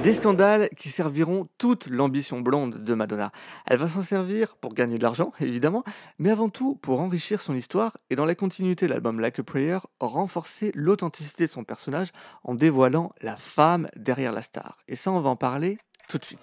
Des 0.02 0.14
scandales 0.14 0.70
qui 0.78 0.90
serviront 0.90 1.48
toute 1.58 1.88
l'ambition 1.88 2.40
blonde 2.40 2.84
de 2.84 2.94
Madonna. 2.94 3.32
Elle 3.66 3.78
va 3.78 3.88
s'en 3.88 4.02
servir 4.02 4.56
pour 4.56 4.74
gagner 4.74 4.98
de 4.98 5.04
l'argent, 5.04 5.34
évidemment, 5.42 5.84
mais 6.18 6.30
avant 6.30 6.50
tout 6.50 6.76
pour 6.82 7.02
enrichir 7.02 7.42
son 7.42 7.56
histoire 7.56 7.98
et 8.10 8.16
dans 8.16 8.26
la 8.26 8.36
continuité 8.36 8.88
de 8.88 8.92
l'album 8.92 9.20
Like 9.20 9.40
a 9.40 9.44
Prayer, 9.44 9.80
renforcer 10.00 10.72
l'authenticité 10.76 11.46
de 11.46 11.52
son 11.52 11.64
personnage 11.64 12.10
en 12.44 12.56
dévoilant 12.56 13.12
la 13.22 13.36
femme 13.36 13.88
derrière 13.96 14.32
la 14.32 14.42
star. 14.42 14.78
Et 14.88 14.96
ça, 14.96 15.12
on 15.12 15.20
va 15.20 15.30
en 15.30 15.36
parler 15.36 15.78
tout 16.08 16.18
de 16.18 16.26
suite. 16.26 16.40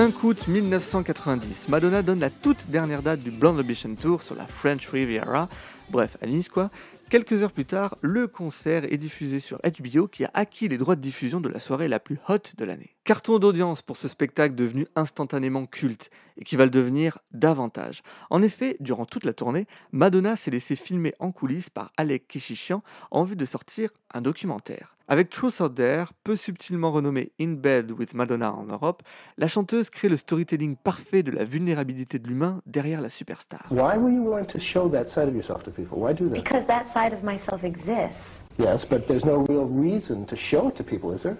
5 0.00 0.24
août 0.24 0.48
1990, 0.48 1.68
Madonna 1.68 2.00
donne 2.00 2.20
la 2.20 2.30
toute 2.30 2.70
dernière 2.70 3.02
date 3.02 3.20
du 3.20 3.30
Blonde 3.30 3.60
Ambition 3.60 3.94
Tour 3.94 4.22
sur 4.22 4.34
la 4.34 4.46
French 4.46 4.88
Riviera, 4.88 5.50
bref, 5.90 6.16
à 6.22 6.26
Nice 6.26 6.48
quoi. 6.48 6.70
Quelques 7.10 7.42
heures 7.42 7.52
plus 7.52 7.66
tard, 7.66 7.98
le 8.00 8.26
concert 8.26 8.90
est 8.90 8.96
diffusé 8.96 9.40
sur 9.40 9.58
HBO 9.58 10.06
qui 10.06 10.24
a 10.24 10.30
acquis 10.32 10.68
les 10.68 10.78
droits 10.78 10.96
de 10.96 11.02
diffusion 11.02 11.42
de 11.42 11.50
la 11.50 11.60
soirée 11.60 11.86
la 11.86 12.00
plus 12.00 12.16
hot 12.30 12.38
de 12.56 12.64
l'année. 12.64 12.96
Carton 13.10 13.40
d'audience 13.40 13.82
pour 13.82 13.96
ce 13.96 14.06
spectacle 14.06 14.54
devenu 14.54 14.86
instantanément 14.94 15.66
culte 15.66 16.10
et 16.38 16.44
qui 16.44 16.54
va 16.54 16.62
le 16.62 16.70
devenir 16.70 17.18
davantage. 17.32 18.04
En 18.30 18.40
effet, 18.40 18.76
durant 18.78 19.04
toute 19.04 19.24
la 19.24 19.32
tournée, 19.32 19.66
Madonna 19.90 20.36
s'est 20.36 20.52
laissée 20.52 20.76
filmer 20.76 21.12
en 21.18 21.32
coulisses 21.32 21.70
par 21.70 21.90
Alec 21.96 22.28
Keshishian 22.28 22.84
en 23.10 23.24
vue 23.24 23.34
de 23.34 23.44
sortir 23.44 23.90
un 24.14 24.20
documentaire. 24.20 24.94
Avec 25.08 25.28
Truth 25.28 25.58
Out 25.58 25.74
There, 25.74 26.04
peu 26.22 26.36
subtilement 26.36 26.92
renommé 26.92 27.32
In 27.40 27.54
Bed 27.54 27.90
with 27.90 28.14
Madonna 28.14 28.54
en 28.54 28.66
Europe, 28.66 29.02
la 29.38 29.48
chanteuse 29.48 29.90
crée 29.90 30.08
le 30.08 30.16
storytelling 30.16 30.76
parfait 30.76 31.24
de 31.24 31.32
la 31.32 31.42
vulnérabilité 31.42 32.20
de 32.20 32.28
l'humain 32.28 32.62
derrière 32.64 33.00
la 33.00 33.08
superstar. 33.08 33.66
Why 33.72 33.98
were 33.98 34.12
you 34.12 34.22
willing 34.22 34.46
to 34.46 34.60
show 34.60 34.88
that 34.88 35.06
side 35.08 35.26
of 35.26 35.34
yourself 35.34 35.64
to 35.64 35.72
people? 35.72 35.98
Why 35.98 36.14
do 36.14 36.28
that? 36.28 36.44
Because 36.44 36.64
that 36.66 36.84
side 36.86 37.12
of 37.12 37.24
myself 37.24 37.64
exists. 37.64 38.40
Yes, 38.56 38.86
but 38.88 39.08
there's 39.08 39.24
no 39.24 39.44
real 39.48 39.66
reason 39.66 40.26
to 40.26 40.36
show 40.36 40.68
it 40.68 40.76
to 40.76 40.84
people, 40.84 41.12
is 41.12 41.24
there? 41.24 41.36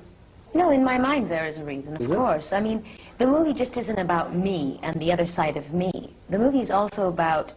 No, 0.55 0.71
in 0.71 0.83
my 0.85 0.99
mind 0.99 1.31
there 1.31 1.47
is 1.47 1.59
a 1.59 1.65
reason, 1.65 1.95
of 1.95 2.03
Is 2.03 2.09
course. 2.09 2.53
I 2.53 2.61
mean, 2.61 2.85
the 3.19 3.27
movie 3.27 3.53
just 3.53 3.77
isn't 3.77 3.99
about 3.99 4.35
me 4.35 4.81
and 4.83 4.95
the 5.01 5.13
other 5.13 5.27
side 5.27 5.57
of 5.57 5.73
me. 5.73 6.15
The 6.29 6.39
movie 6.39 6.61
is 6.61 6.71
also 6.71 7.09
about 7.09 7.53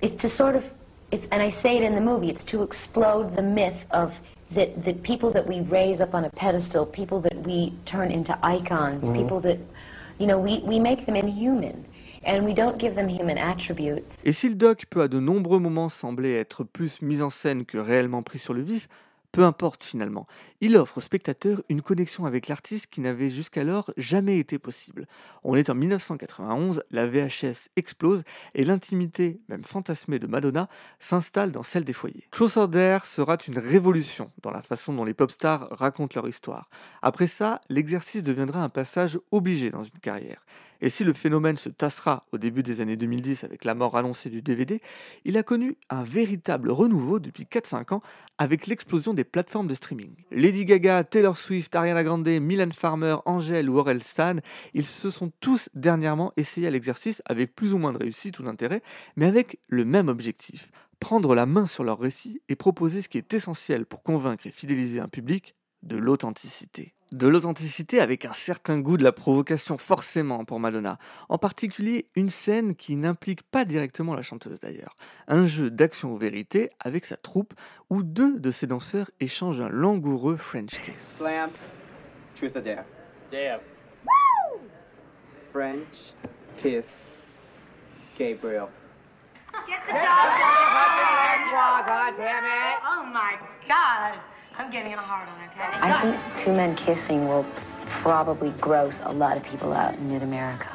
it's 0.00 0.22
to 0.22 0.28
sort 0.28 0.56
of 0.56 0.64
it's 1.10 1.28
and 1.30 1.42
I 1.42 1.50
say 1.50 1.76
it 1.76 1.82
in 1.82 1.94
the 1.94 2.00
movie, 2.00 2.30
it's 2.30 2.44
to 2.44 2.62
explode 2.62 3.36
the 3.36 3.42
myth 3.42 3.86
of 3.90 4.20
that 4.52 4.84
the 4.84 4.94
people 4.94 5.30
that 5.32 5.46
we 5.46 5.60
raise 5.60 6.00
up 6.00 6.14
on 6.14 6.24
a 6.24 6.30
pedestal, 6.30 6.86
people 6.86 7.20
that 7.20 7.36
we 7.42 7.72
turn 7.84 8.10
into 8.12 8.38
icons, 8.42 9.04
mm-hmm. 9.04 9.16
people 9.16 9.40
that 9.40 9.58
you 10.18 10.26
know, 10.26 10.38
we, 10.38 10.60
we 10.60 10.78
make 10.78 11.06
them 11.06 11.16
inhuman 11.16 11.84
and 12.24 12.44
we 12.44 12.54
don't 12.54 12.78
give 12.78 12.94
them 12.94 13.08
human 13.08 13.38
attributes. 13.38 14.20
Et 14.24 14.32
si 14.32 14.48
le 14.48 14.54
doc 14.54 14.86
peut 14.90 15.02
à 15.02 15.08
de 15.08 15.18
nombreux 15.18 15.58
moments 15.58 15.88
sembler 15.88 16.34
être 16.34 16.64
plus 16.64 17.02
mis 17.02 17.22
en 17.22 17.30
scène 17.30 17.64
que 17.64 17.78
réellement 17.78 18.22
pris 18.22 18.38
sur 18.38 18.54
le 18.54 18.62
vif, 18.62 18.88
peu 19.32 19.44
importe 19.44 19.84
finalement. 19.84 20.26
Il 20.62 20.76
offre 20.78 20.98
au 20.98 21.00
spectateur 21.02 21.62
une 21.68 21.82
connexion 21.82 22.24
avec 22.24 22.48
l'artiste 22.48 22.86
qui 22.86 23.02
n'avait 23.02 23.28
jusqu'alors 23.28 23.90
jamais 23.98 24.38
été 24.38 24.58
possible. 24.58 25.06
On 25.44 25.54
est 25.54 25.68
en 25.68 25.74
1991, 25.74 26.82
la 26.90 27.06
VHS 27.06 27.68
explose 27.76 28.22
et 28.54 28.64
l'intimité, 28.64 29.38
même 29.50 29.64
fantasmée 29.64 30.18
de 30.18 30.26
Madonna, 30.26 30.68
s'installe 30.98 31.52
dans 31.52 31.62
celle 31.62 31.84
des 31.84 31.92
foyers. 31.92 32.26
Truth 32.30 32.52
sera 32.52 33.36
une 33.46 33.58
révolution 33.58 34.32
dans 34.42 34.50
la 34.50 34.62
façon 34.62 34.94
dont 34.94 35.04
les 35.04 35.12
pop 35.12 35.30
stars 35.30 35.68
racontent 35.72 36.18
leur 36.18 36.28
histoire. 36.28 36.70
Après 37.02 37.26
ça, 37.26 37.60
l'exercice 37.68 38.22
deviendra 38.22 38.62
un 38.62 38.70
passage 38.70 39.18
obligé 39.30 39.70
dans 39.70 39.84
une 39.84 39.98
carrière. 40.00 40.42
Et 40.80 40.90
si 40.90 41.04
le 41.04 41.12
phénomène 41.12 41.56
se 41.56 41.68
tassera 41.68 42.26
au 42.32 42.38
début 42.38 42.62
des 42.62 42.80
années 42.80 42.96
2010 42.96 43.44
avec 43.44 43.64
la 43.64 43.74
mort 43.74 43.96
annoncée 43.96 44.28
du 44.28 44.42
DVD, 44.42 44.82
il 45.24 45.36
a 45.36 45.42
connu 45.42 45.76
un 45.88 46.02
véritable 46.02 46.70
renouveau 46.70 47.18
depuis 47.18 47.44
4-5 47.44 47.94
ans 47.94 48.02
avec 48.38 48.66
l'explosion 48.66 49.14
des 49.14 49.24
plateformes 49.24 49.68
de 49.68 49.74
streaming. 49.74 50.10
Lady 50.46 50.64
Gaga, 50.64 51.02
Taylor 51.02 51.36
Swift, 51.36 51.74
Ariana 51.74 52.04
Grande, 52.04 52.28
Milan 52.28 52.70
Farmer, 52.72 53.16
Angèle 53.24 53.68
ou 53.68 53.78
Aurel 53.78 54.00
Stan, 54.00 54.36
ils 54.74 54.86
se 54.86 55.10
sont 55.10 55.32
tous 55.40 55.68
dernièrement 55.74 56.32
essayés 56.36 56.68
à 56.68 56.70
l'exercice 56.70 57.20
avec 57.24 57.56
plus 57.56 57.74
ou 57.74 57.78
moins 57.78 57.92
de 57.92 57.98
réussite 57.98 58.38
ou 58.38 58.44
d'intérêt, 58.44 58.80
mais 59.16 59.26
avec 59.26 59.58
le 59.66 59.84
même 59.84 60.06
objectif, 60.06 60.70
prendre 61.00 61.34
la 61.34 61.46
main 61.46 61.66
sur 61.66 61.82
leur 61.82 61.98
récit 61.98 62.42
et 62.48 62.54
proposer 62.54 63.02
ce 63.02 63.08
qui 63.08 63.18
est 63.18 63.34
essentiel 63.34 63.86
pour 63.86 64.04
convaincre 64.04 64.46
et 64.46 64.52
fidéliser 64.52 65.00
un 65.00 65.08
public, 65.08 65.56
de 65.82 65.96
l'authenticité. 65.96 66.92
De 67.12 67.28
l'authenticité 67.28 68.00
avec 68.00 68.24
un 68.24 68.32
certain 68.32 68.78
goût 68.80 68.96
de 68.96 69.04
la 69.04 69.12
provocation 69.12 69.78
forcément 69.78 70.44
pour 70.44 70.58
Madonna, 70.58 70.98
en 71.28 71.38
particulier 71.38 72.08
une 72.16 72.30
scène 72.30 72.74
qui 72.74 72.96
n'implique 72.96 73.42
pas 73.42 73.64
directement 73.64 74.14
la 74.14 74.22
chanteuse 74.22 74.58
d'ailleurs, 74.58 74.96
un 75.28 75.46
jeu 75.46 75.70
d'action 75.70 76.12
ou 76.12 76.16
vérité 76.16 76.70
avec 76.80 77.04
sa 77.04 77.16
troupe 77.16 77.54
où 77.90 78.02
deux 78.02 78.40
de 78.40 78.50
ses 78.50 78.66
danseurs 78.66 79.10
échangent 79.20 79.60
un 79.60 79.68
langoureux 79.68 80.36
French 80.36 80.80
kiss. 80.82 81.16
Slam. 81.16 81.50
Truth 82.34 82.56
or 82.56 82.62
dare? 82.62 82.84
Dare. 83.30 83.60
French 85.52 86.14
kiss. 86.58 86.88
Gabriel. 88.18 88.68
Get 89.66 89.80
the 89.86 89.92
job 89.92 90.38
done. 90.38 90.66
God 91.86 92.16
damn 92.16 92.44
it? 92.44 92.80
Oh 92.84 93.04
my 93.12 93.38
God. 93.68 94.35
I'm 94.58 94.70
getting 94.70 94.94
a 94.94 94.96
hard 94.96 95.28
on, 95.28 95.34
okay? 95.48 95.68
I 95.82 96.00
think 96.00 96.16
two 96.42 96.50
men 96.50 96.76
kissing 96.76 97.28
will 97.28 97.44
probably 98.02 98.50
gross 98.58 98.94
a 99.04 99.12
lot 99.12 99.36
of 99.36 99.42
people 99.42 99.74
out 99.74 99.94
in 99.98 100.10
mid-America. 100.10 100.68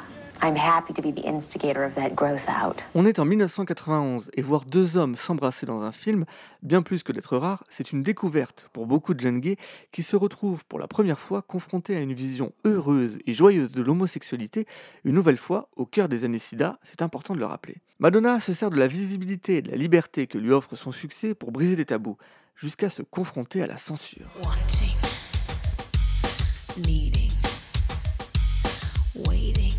I'm 0.44 0.56
happy 0.56 0.94
to 0.94 1.02
be 1.02 1.12
the 1.12 1.26
instigator 1.26 1.84
of 1.84 1.96
that 1.96 2.14
gross 2.14 2.48
out. 2.48 2.84
On 2.94 3.08
est 3.08 3.18
en 3.18 3.26
1991 3.26 4.30
et 4.36 4.44
voir 4.44 4.66
deux 4.66 4.98
hommes 4.98 5.16
s'embrasser 5.16 5.66
dans 5.66 5.82
un 5.82 5.92
film, 5.92 6.26
bien 6.62 6.84
plus 6.84 7.02
que 7.02 7.12
d'être 7.12 7.38
rare, 7.38 7.64
c'est 7.70 7.92
une 7.92 8.04
découverte 8.04 8.70
pour 8.72 8.86
beaucoup 8.86 9.16
de 9.16 9.20
jeunes 9.20 9.40
gays 9.40 9.58
qui 9.92 10.04
se 10.04 10.16
retrouvent 10.16 10.64
pour 10.66 10.78
la 10.78 10.88
première 10.88 11.20
fois 11.20 11.42
confrontés 11.42 11.96
à 11.96 12.02
une 12.02 12.14
vision 12.14 12.54
heureuse 12.66 13.18
et 13.26 13.34
joyeuse 13.34 13.72
de 13.72 13.82
l'homosexualité, 13.82 14.68
une 15.06 15.16
nouvelle 15.16 15.38
fois 15.38 15.70
au 15.76 15.88
cœur 15.88 16.08
des 16.08 16.24
années 16.24 16.40
SIDA, 16.40 16.78
c'est 16.84 17.02
important 17.02 17.34
de 17.34 17.40
le 17.40 17.46
rappeler. 17.46 17.78
Madonna 17.98 18.40
se 18.40 18.54
sert 18.54 18.70
de 18.70 18.78
la 18.78 18.88
visibilité 18.88 19.58
et 19.58 19.62
de 19.64 19.72
la 19.72 19.78
liberté 19.78 20.28
que 20.28 20.38
lui 20.38 20.52
offre 20.52 20.76
son 20.76 20.92
succès 20.92 21.34
pour 21.34 21.52
briser 21.52 21.76
des 21.76 21.86
tabous, 21.86 22.18
jusqu'à 22.62 22.90
se 22.92 23.02
confronter 23.02 23.64
à 23.64 23.68
la 23.68 23.78
censure. 23.78 24.28
Wanting, 24.44 24.96
needing, 26.86 27.32
waiting 29.28 29.74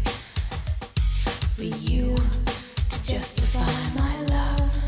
for 1.57 1.63
you 1.63 2.15
to 2.17 2.97
justify 3.07 3.61
my 3.95 4.27
love. 4.29 4.83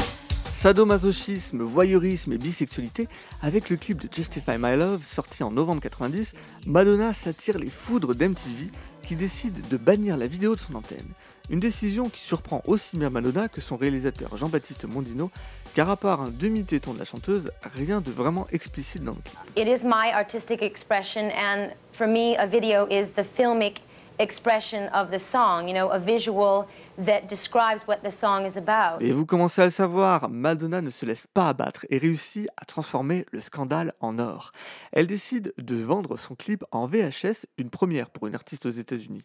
Sadomasochisme, 0.52 1.62
voyeurisme 1.62 2.32
et 2.32 2.38
bisexualité, 2.38 3.06
avec 3.42 3.70
le 3.70 3.76
clip 3.76 4.00
de 4.00 4.08
Justify 4.12 4.56
My 4.58 4.76
Love 4.76 5.04
sorti 5.04 5.42
en 5.42 5.50
novembre 5.50 5.82
90, 5.82 6.32
Madonna 6.66 7.12
s'attire 7.12 7.58
les 7.58 7.68
foudres 7.68 8.14
d'MTV 8.14 8.70
qui 9.06 9.14
décide 9.14 9.68
de 9.68 9.76
bannir 9.76 10.16
la 10.16 10.26
vidéo 10.26 10.54
de 10.54 10.60
son 10.60 10.74
antenne. 10.74 11.12
Une 11.50 11.60
décision 11.60 12.08
qui 12.08 12.20
surprend 12.20 12.62
aussi 12.66 12.96
bien 12.96 13.10
Madonna 13.10 13.48
que 13.48 13.60
son 13.60 13.76
réalisateur 13.76 14.34
Jean-Baptiste 14.34 14.86
Mondino, 14.86 15.30
car 15.74 15.90
à 15.90 15.96
part 15.96 16.22
un 16.22 16.30
demi-téton 16.30 16.94
de 16.94 16.98
la 16.98 17.04
chanteuse, 17.04 17.50
rien 17.74 18.00
de 18.00 18.10
vraiment 18.10 18.46
explicite 18.50 19.04
dans 19.04 19.12
le 19.12 19.18
clip. 19.18 19.38
It 19.56 19.68
is 19.68 19.86
my 19.86 20.10
artistic 20.14 20.62
expression, 20.62 21.30
and 21.36 21.68
for 21.92 22.06
me, 22.06 22.34
a 22.38 22.46
video 22.46 22.86
is 22.88 23.10
the 23.14 23.24
filmic 23.36 23.82
expression 24.18 24.88
of 24.94 25.10
the 25.10 25.18
song, 25.18 25.68
you 25.68 25.74
know, 25.74 25.90
a 25.90 25.98
visual 25.98 26.64
that 26.96 27.28
describes 27.28 27.86
what 27.86 27.98
the 28.02 28.10
song 28.10 28.46
is 28.46 28.56
about. 28.56 29.02
Et 29.02 29.12
vous 29.12 29.26
commencez 29.26 29.60
à 29.60 29.66
le 29.66 29.70
savoir, 29.70 30.30
Madonna 30.30 30.80
ne 30.80 30.90
se 30.90 31.04
laisse 31.04 31.26
pas 31.34 31.48
abattre 31.48 31.84
et 31.90 31.98
réussit 31.98 32.48
à 32.56 32.64
transformer 32.64 33.26
le 33.32 33.40
scandale 33.40 33.92
en 34.00 34.18
or. 34.18 34.52
Elle 34.92 35.06
décide 35.06 35.52
de 35.58 35.76
vendre 35.76 36.16
son 36.16 36.36
clip 36.36 36.64
en 36.70 36.86
VHS, 36.86 37.46
une 37.58 37.68
première 37.70 38.08
pour 38.08 38.28
une 38.28 38.34
artiste 38.34 38.64
aux 38.64 38.70
États-Unis. 38.70 39.24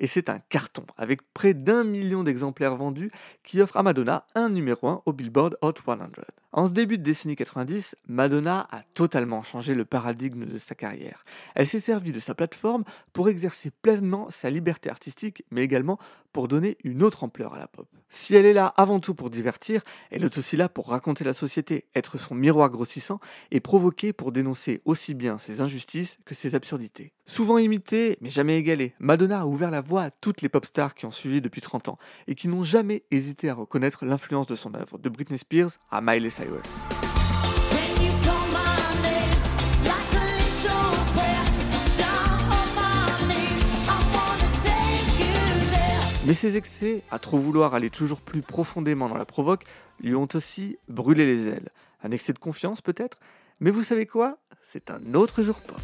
Et 0.00 0.06
c'est 0.06 0.30
un 0.30 0.38
carton, 0.38 0.84
avec 0.96 1.20
près 1.34 1.52
d'un 1.52 1.84
million 1.84 2.24
d'exemplaires 2.24 2.74
vendus, 2.74 3.12
qui 3.44 3.60
offre 3.60 3.76
à 3.76 3.82
Madonna 3.82 4.26
un 4.34 4.48
numéro 4.48 4.88
1 4.88 5.02
au 5.04 5.12
Billboard 5.12 5.58
Hot 5.60 5.74
100. 5.84 5.98
En 6.52 6.66
ce 6.66 6.72
début 6.72 6.98
de 6.98 7.04
décennie 7.04 7.36
90, 7.36 7.94
Madonna 8.08 8.66
a 8.72 8.80
totalement 8.94 9.42
changé 9.42 9.74
le 9.74 9.84
paradigme 9.84 10.46
de 10.46 10.58
sa 10.58 10.74
carrière. 10.74 11.24
Elle 11.54 11.66
s'est 11.66 11.80
servie 11.80 12.12
de 12.12 12.18
sa 12.18 12.34
plateforme 12.34 12.82
pour 13.12 13.28
exercer 13.28 13.70
pleinement 13.70 14.30
sa 14.30 14.50
liberté 14.50 14.90
artistique, 14.90 15.44
mais 15.50 15.62
également 15.62 15.98
pour 16.32 16.48
donner 16.48 16.78
une 16.82 17.02
autre 17.02 17.22
ampleur 17.22 17.54
à 17.54 17.58
la 17.58 17.68
pop. 17.68 17.86
Si 18.08 18.34
elle 18.34 18.46
est 18.46 18.52
là 18.52 18.72
avant 18.76 19.00
tout 19.00 19.14
pour 19.14 19.30
divertir, 19.30 19.82
elle 20.10 20.24
est 20.24 20.38
aussi 20.38 20.56
là 20.56 20.68
pour 20.68 20.88
raconter 20.88 21.24
la 21.24 21.34
société, 21.34 21.86
être 21.94 22.18
son 22.18 22.34
miroir 22.34 22.70
grossissant 22.70 23.20
et 23.50 23.60
provoquer 23.60 24.12
pour 24.12 24.32
dénoncer 24.32 24.80
aussi 24.84 25.14
bien 25.14 25.38
ses 25.38 25.60
injustices 25.60 26.18
que 26.24 26.34
ses 26.34 26.54
absurdités. 26.54 27.12
Souvent 27.30 27.58
imitée, 27.58 28.18
mais 28.20 28.28
jamais 28.28 28.58
égalée, 28.58 28.92
Madonna 28.98 29.42
a 29.42 29.46
ouvert 29.46 29.70
la 29.70 29.80
voie 29.80 30.02
à 30.02 30.10
toutes 30.10 30.42
les 30.42 30.48
pop 30.48 30.64
stars 30.64 30.96
qui 30.96 31.06
ont 31.06 31.12
suivi 31.12 31.40
depuis 31.40 31.60
30 31.60 31.88
ans 31.88 31.96
et 32.26 32.34
qui 32.34 32.48
n'ont 32.48 32.64
jamais 32.64 33.04
hésité 33.12 33.48
à 33.48 33.54
reconnaître 33.54 34.04
l'influence 34.04 34.48
de 34.48 34.56
son 34.56 34.74
œuvre, 34.74 34.98
de 34.98 35.08
Britney 35.08 35.38
Spears 35.38 35.70
à 35.92 36.00
Miley 36.00 36.28
Cyrus. 36.28 36.64
Mais 46.26 46.34
ses 46.34 46.56
excès, 46.56 47.04
à 47.12 47.20
trop 47.20 47.38
vouloir 47.38 47.76
aller 47.76 47.90
toujours 47.90 48.22
plus 48.22 48.42
profondément 48.42 49.08
dans 49.08 49.16
la 49.16 49.24
provoque, 49.24 49.62
lui 50.00 50.16
ont 50.16 50.28
aussi 50.34 50.78
brûlé 50.88 51.26
les 51.26 51.46
ailes. 51.46 51.68
Un 52.02 52.10
excès 52.10 52.32
de 52.32 52.40
confiance 52.40 52.80
peut-être? 52.80 53.20
Mais 53.60 53.70
vous 53.70 53.82
savez 53.82 54.06
quoi? 54.06 54.38
C'est 54.66 54.90
un 54.90 55.14
autre 55.14 55.44
jour 55.44 55.60
pop. 55.60 55.80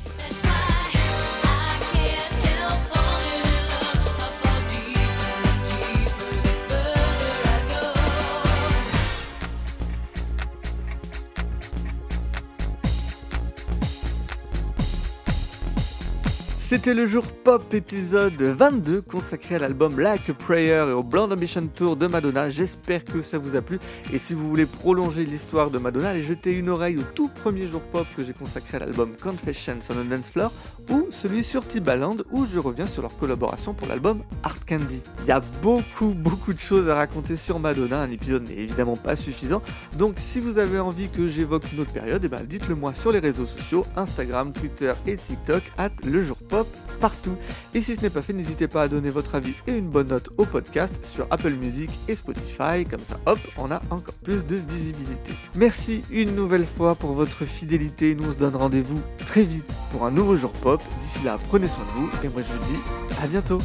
C'était 16.69 16.95
le 16.95 17.07
jour 17.07 17.25
pop 17.29 17.73
épisode 17.75 18.43
22 18.43 19.01
consacré 19.01 19.55
à 19.55 19.61
l'album 19.61 20.01
Like 20.01 20.29
a 20.31 20.35
Prayer 20.35 20.87
et 20.89 20.93
au 20.93 21.05
Blonde 21.05 21.33
Ambition 21.33 21.65
Tour 21.73 21.95
de 21.95 22.09
Madonna. 22.09 22.51
J'espère 22.51 23.05
que 23.05 23.23
ça 23.23 23.39
vous 23.39 23.55
a 23.55 23.63
plu 23.63 23.79
et 24.13 24.19
si 24.19 24.35
vous 24.35 24.49
voulez 24.49 24.67
prolonger 24.67 25.25
l'histoire 25.25 25.71
de 25.71 25.79
Madonna, 25.79 26.09
allez 26.09 26.25
jeter 26.25 26.59
une 26.59 26.69
oreille 26.69 26.99
au 26.99 27.05
tout 27.15 27.29
premier 27.29 27.69
jour 27.69 27.83
pop 27.83 28.09
que 28.17 28.25
j'ai 28.25 28.33
consacré 28.33 28.79
à 28.79 28.81
l'album 28.81 29.13
Confessions 29.23 29.79
on 29.91 30.01
a 30.01 30.03
Dance 30.03 30.31
Floor 30.31 30.53
ou 30.91 31.07
celui 31.13 31.45
sur 31.45 31.65
Tibaland 31.65 32.17
où 32.33 32.47
je 32.53 32.59
reviens 32.59 32.89
sur 32.89 33.03
leur 33.03 33.17
collaboration 33.17 33.73
pour 33.73 33.87
l'album 33.87 34.25
Art 34.43 34.67
Candy. 34.69 35.03
Il 35.23 35.29
y 35.29 35.33
a 35.33 35.43
beaucoup 35.63 36.15
beaucoup 36.17 36.53
de 36.53 36.59
choses 36.59 36.89
à 36.89 36.97
raconter 36.97 37.37
sur 37.37 37.61
Madonna, 37.61 38.01
un 38.01 38.11
épisode 38.11 38.49
n'est 38.49 38.57
évidemment 38.57 38.97
pas 38.97 39.15
suffisant. 39.15 39.63
Donc 39.97 40.17
si 40.19 40.41
vous 40.41 40.59
avez 40.59 40.81
envie 40.81 41.11
que 41.11 41.29
j'évoque 41.29 41.73
une 41.73 41.79
autre 41.79 41.93
période, 41.93 42.23
eh 42.25 42.29
ben, 42.29 42.43
dites-le 42.43 42.75
moi 42.75 42.93
sur 42.93 43.13
les 43.13 43.21
réseaux 43.21 43.47
sociaux, 43.47 43.87
Instagram, 43.95 44.53
Twitter 44.53 44.95
et 45.07 45.17
TikTok, 45.17 45.63
at 45.79 45.91
le 46.05 46.25
jour 46.25 46.37
partout. 47.01 47.37
Et 47.75 47.81
si 47.81 47.97
ce 47.97 48.03
n'est 48.03 48.11
pas 48.11 48.23
fait, 48.23 48.33
n'hésitez 48.33 48.69
pas 48.69 48.83
à 48.83 48.89
donner 48.89 49.11
votre 49.11 49.35
avis 49.35 49.55
et 49.67 49.73
une 49.73 49.89
bonne 49.89 50.09
note 50.09 50.31
au 50.37 50.45
podcast 50.45 50.93
sur 51.13 51.27
Apple 51.31 51.53
Music 51.53 51.91
et 52.09 52.15
Spotify. 52.15 52.85
Comme 52.89 53.01
ça, 53.07 53.19
hop, 53.27 53.39
on 53.59 53.71
a 53.71 53.83
encore 53.91 54.15
plus 54.23 54.45
de 54.47 54.57
visibilité. 54.69 55.35
Merci 55.55 56.05
une 56.11 56.35
nouvelle 56.35 56.67
fois 56.67 56.95
pour 56.95 57.13
votre 57.13 57.45
fidélité. 57.45 58.15
Nous 58.15 58.29
on 58.29 58.33
se 58.33 58.39
donne 58.39 58.57
rendez-vous 58.57 59.01
très 59.27 59.43
vite 59.43 59.71
pour 59.93 60.05
un 60.05 60.11
nouveau 60.11 60.37
jour 60.37 60.53
pop. 60.53 60.83
D'ici 61.03 61.25
là, 61.25 61.39
prenez 61.49 61.69
soin 61.69 61.85
de 61.85 61.91
vous 61.91 62.11
et 62.25 62.29
moi 62.29 62.43
je 62.43 62.53
vous 62.53 62.73
dis 62.73 62.81
à 63.23 63.27
bientôt. 63.27 63.59